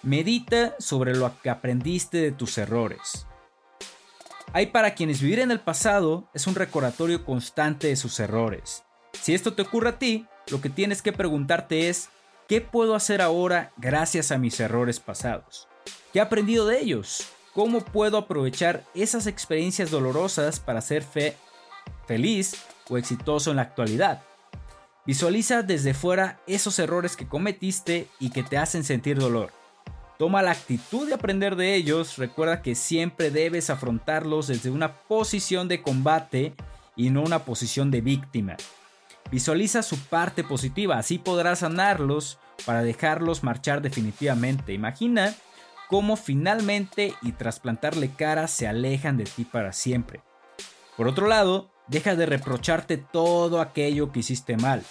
Medita 0.02 0.74
sobre 0.78 1.14
lo 1.14 1.33
que 1.40 1.50
aprendiste 1.50 2.18
de 2.18 2.33
tus 2.33 2.59
errores. 2.59 3.26
Hay 4.54 4.66
para 4.66 4.94
quienes 4.94 5.22
vivir 5.22 5.38
en 5.38 5.50
el 5.50 5.60
pasado 5.60 6.28
es 6.34 6.46
un 6.46 6.54
recordatorio 6.54 7.24
constante 7.24 7.86
de 7.86 7.96
sus 7.96 8.20
errores. 8.20 8.84
Si 9.12 9.32
esto 9.32 9.54
te 9.54 9.62
ocurre 9.62 9.88
a 9.88 9.98
ti, 9.98 10.26
lo 10.48 10.60
que 10.60 10.68
tienes 10.68 11.00
que 11.00 11.14
preguntarte 11.14 11.88
es, 11.88 12.10
¿qué 12.48 12.60
puedo 12.60 12.94
hacer 12.94 13.22
ahora 13.22 13.72
gracias 13.78 14.30
a 14.30 14.36
mis 14.36 14.60
errores 14.60 15.00
pasados? 15.00 15.68
¿Qué 16.12 16.18
he 16.18 16.22
aprendido 16.22 16.66
de 16.66 16.80
ellos? 16.80 17.26
¿Cómo 17.54 17.80
puedo 17.80 18.18
aprovechar 18.18 18.84
esas 18.94 19.26
experiencias 19.26 19.90
dolorosas 19.90 20.60
para 20.60 20.82
ser 20.82 21.02
fe 21.02 21.34
feliz 22.06 22.54
o 22.90 22.98
exitoso 22.98 23.50
en 23.50 23.56
la 23.56 23.62
actualidad? 23.62 24.22
Visualiza 25.06 25.62
desde 25.62 25.94
fuera 25.94 26.40
esos 26.46 26.78
errores 26.78 27.16
que 27.16 27.26
cometiste 27.26 28.06
y 28.20 28.28
que 28.28 28.42
te 28.42 28.58
hacen 28.58 28.84
sentir 28.84 29.18
dolor. 29.18 29.62
Toma 30.22 30.40
la 30.40 30.52
actitud 30.52 31.08
de 31.08 31.14
aprender 31.14 31.56
de 31.56 31.74
ellos, 31.74 32.16
recuerda 32.16 32.62
que 32.62 32.76
siempre 32.76 33.32
debes 33.32 33.70
afrontarlos 33.70 34.46
desde 34.46 34.70
una 34.70 34.92
posición 34.92 35.66
de 35.66 35.82
combate 35.82 36.54
y 36.94 37.11
no 37.11 37.22
una 37.22 37.40
posición 37.40 37.90
de 37.90 38.02
víctima. 38.02 38.56
Visualiza 39.32 39.82
su 39.82 39.98
parte 39.98 40.44
positiva, 40.44 40.96
así 40.96 41.18
podrás 41.18 41.58
sanarlos 41.58 42.38
para 42.64 42.85
dejarlos 42.85 43.42
marchar 43.42 43.82
definitivamente. 43.82 44.72
Imagina 44.72 45.35
cómo 45.88 46.14
finalmente 46.14 47.14
y 47.20 47.32
tras 47.32 47.58
plantarle 47.58 48.11
cara 48.11 48.46
se 48.46 48.68
alejan 48.68 49.16
de 49.16 49.24
ti 49.24 49.44
para 49.44 49.72
siempre. 49.72 50.20
Por 50.96 51.08
otro 51.08 51.26
lado, 51.26 51.72
deja 51.88 52.14
de 52.14 52.26
reprocharte 52.26 52.96
todo 52.96 53.61
aquello 53.61 54.12
que 54.12 54.20
hiciste 54.20 54.56
mal. 54.56 54.85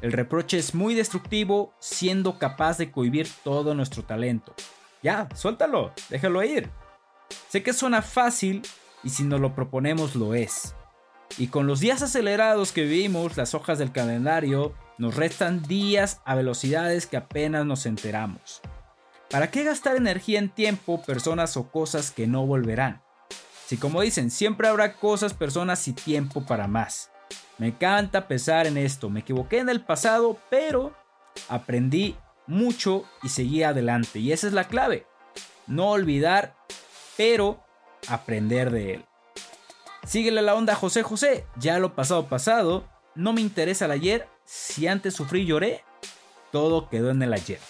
El 0.00 0.12
reproche 0.12 0.56
es 0.56 0.74
muy 0.74 0.94
destructivo 0.94 1.74
siendo 1.78 2.38
capaz 2.38 2.78
de 2.78 2.90
cohibir 2.90 3.28
todo 3.44 3.74
nuestro 3.74 4.02
talento. 4.02 4.54
Ya, 5.02 5.28
suéltalo, 5.34 5.92
déjalo 6.08 6.42
ir. 6.42 6.70
Sé 7.48 7.62
que 7.62 7.72
suena 7.72 8.02
fácil 8.02 8.62
y 9.02 9.10
si 9.10 9.24
nos 9.24 9.40
lo 9.40 9.54
proponemos 9.54 10.14
lo 10.14 10.34
es. 10.34 10.74
Y 11.36 11.48
con 11.48 11.66
los 11.66 11.80
días 11.80 12.02
acelerados 12.02 12.72
que 12.72 12.82
vivimos, 12.82 13.36
las 13.36 13.54
hojas 13.54 13.78
del 13.78 13.92
calendario 13.92 14.74
nos 14.96 15.14
restan 15.14 15.62
días 15.62 16.20
a 16.24 16.34
velocidades 16.34 17.06
que 17.06 17.16
apenas 17.16 17.64
nos 17.64 17.86
enteramos. 17.86 18.60
¿Para 19.30 19.50
qué 19.50 19.62
gastar 19.62 19.96
energía 19.96 20.38
en 20.38 20.48
tiempo, 20.48 21.02
personas 21.02 21.56
o 21.56 21.70
cosas 21.70 22.10
que 22.10 22.26
no 22.26 22.46
volverán? 22.46 23.02
Si 23.66 23.76
como 23.76 24.00
dicen, 24.00 24.30
siempre 24.30 24.68
habrá 24.68 24.94
cosas, 24.94 25.34
personas 25.34 25.86
y 25.86 25.92
tiempo 25.92 26.46
para 26.46 26.66
más. 26.66 27.10
Me 27.58 27.68
encanta 27.68 28.26
pensar 28.26 28.66
en 28.66 28.78
esto, 28.78 29.10
me 29.10 29.20
equivoqué 29.20 29.58
en 29.58 29.68
el 29.68 29.82
pasado, 29.82 30.38
pero 30.48 30.94
aprendí 31.48 32.16
mucho 32.48 33.04
y 33.22 33.28
seguir 33.28 33.66
adelante. 33.66 34.18
Y 34.18 34.32
esa 34.32 34.48
es 34.48 34.52
la 34.52 34.64
clave. 34.64 35.06
No 35.66 35.90
olvidar, 35.90 36.56
pero 37.16 37.62
aprender 38.08 38.70
de 38.70 38.94
él. 38.94 39.04
Síguele 40.04 40.42
la 40.42 40.54
onda 40.54 40.74
José 40.74 41.02
José. 41.02 41.46
Ya 41.56 41.78
lo 41.78 41.94
pasado 41.94 42.26
pasado. 42.26 42.88
No 43.14 43.32
me 43.32 43.40
interesa 43.40 43.84
el 43.84 43.92
ayer. 43.92 44.28
Si 44.44 44.86
antes 44.86 45.14
sufrí 45.14 45.44
lloré, 45.44 45.84
todo 46.50 46.88
quedó 46.88 47.10
en 47.10 47.22
el 47.22 47.34
ayer. 47.34 47.60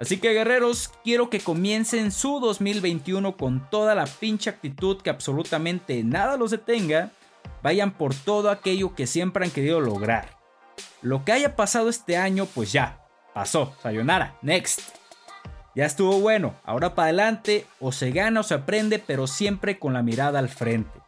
Así 0.00 0.18
que 0.18 0.32
guerreros, 0.32 0.90
quiero 1.04 1.30
que 1.30 1.40
comiencen 1.40 2.10
su 2.10 2.40
2021 2.40 3.36
con 3.36 3.68
toda 3.70 3.94
la 3.94 4.06
pinche 4.06 4.50
actitud 4.50 5.00
que 5.00 5.10
absolutamente 5.10 6.02
nada 6.02 6.36
los 6.36 6.50
detenga. 6.50 7.12
Vayan 7.62 7.92
por 7.92 8.14
todo 8.14 8.50
aquello 8.50 8.94
que 8.94 9.06
siempre 9.06 9.44
han 9.44 9.50
querido 9.50 9.80
lograr. 9.80 10.38
Lo 11.02 11.24
que 11.24 11.32
haya 11.32 11.54
pasado 11.54 11.88
este 11.88 12.16
año, 12.16 12.46
pues 12.46 12.72
ya, 12.72 13.03
Pasó, 13.34 13.74
sayonara, 13.82 14.36
next. 14.42 14.80
Ya 15.74 15.86
estuvo 15.86 16.20
bueno, 16.20 16.54
ahora 16.64 16.94
para 16.94 17.06
adelante, 17.06 17.66
o 17.80 17.90
se 17.90 18.12
gana 18.12 18.40
o 18.40 18.42
se 18.44 18.54
aprende, 18.54 19.00
pero 19.00 19.26
siempre 19.26 19.78
con 19.80 19.92
la 19.92 20.02
mirada 20.02 20.38
al 20.38 20.48
frente. 20.48 21.00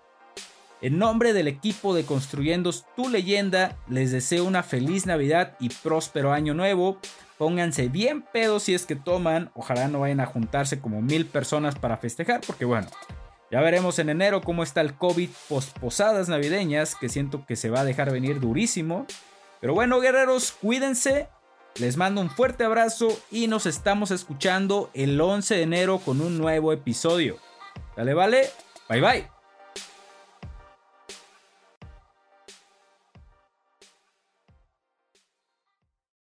En 0.83 0.99
nombre 0.99 1.33
del 1.33 1.47
equipo 1.49 1.95
de 1.95 2.05
Construyendo 2.05 2.71
tu 2.97 3.09
leyenda, 3.09 3.77
les 3.89 4.11
deseo 4.11 4.45
una 4.45 4.65
feliz 4.65 5.07
Navidad 5.07 5.57
y 5.61 5.69
próspero 5.69 6.33
año 6.33 6.53
nuevo. 6.53 6.99
Pónganse 7.39 7.89
bien 7.89 8.23
pedos 8.23 8.65
si 8.65 8.75
es 8.75 8.87
que 8.87 8.97
toman, 8.97 9.51
ojalá 9.55 9.89
no 9.89 10.01
vayan 10.01 10.21
a 10.21 10.27
juntarse 10.27 10.81
como 10.81 11.01
mil 11.01 11.27
personas 11.27 11.77
para 11.77 11.97
festejar, 11.97 12.41
porque 12.47 12.65
bueno, 12.65 12.89
ya 13.51 13.61
veremos 13.61 13.99
en 14.01 14.09
enero 14.09 14.41
cómo 14.41 14.65
está 14.65 14.81
el 14.81 14.95
COVID 14.95 15.31
post 15.49 15.79
posadas 15.79 16.29
navideñas, 16.29 16.97
que 16.97 17.09
siento 17.09 17.47
que 17.47 17.55
se 17.55 17.71
va 17.71 17.81
a 17.81 17.85
dejar 17.85 18.11
venir 18.11 18.41
durísimo. 18.41 19.07
Pero 19.61 19.75
bueno, 19.75 20.01
guerreros, 20.01 20.53
cuídense, 20.53 21.29
les 21.79 21.97
mando 21.97 22.21
un 22.21 22.31
fuerte 22.31 22.65
abrazo 22.65 23.09
y 23.31 23.47
nos 23.47 23.67
estamos 23.67 24.11
escuchando 24.11 24.91
el 24.95 25.21
11 25.21 25.57
de 25.57 25.63
enero 25.63 25.99
con 25.99 26.21
un 26.21 26.39
nuevo 26.39 26.73
episodio. 26.73 27.37
Dale, 27.97 28.15
vale. 28.15 28.51
Bye 28.89 29.01
bye. 29.01 29.36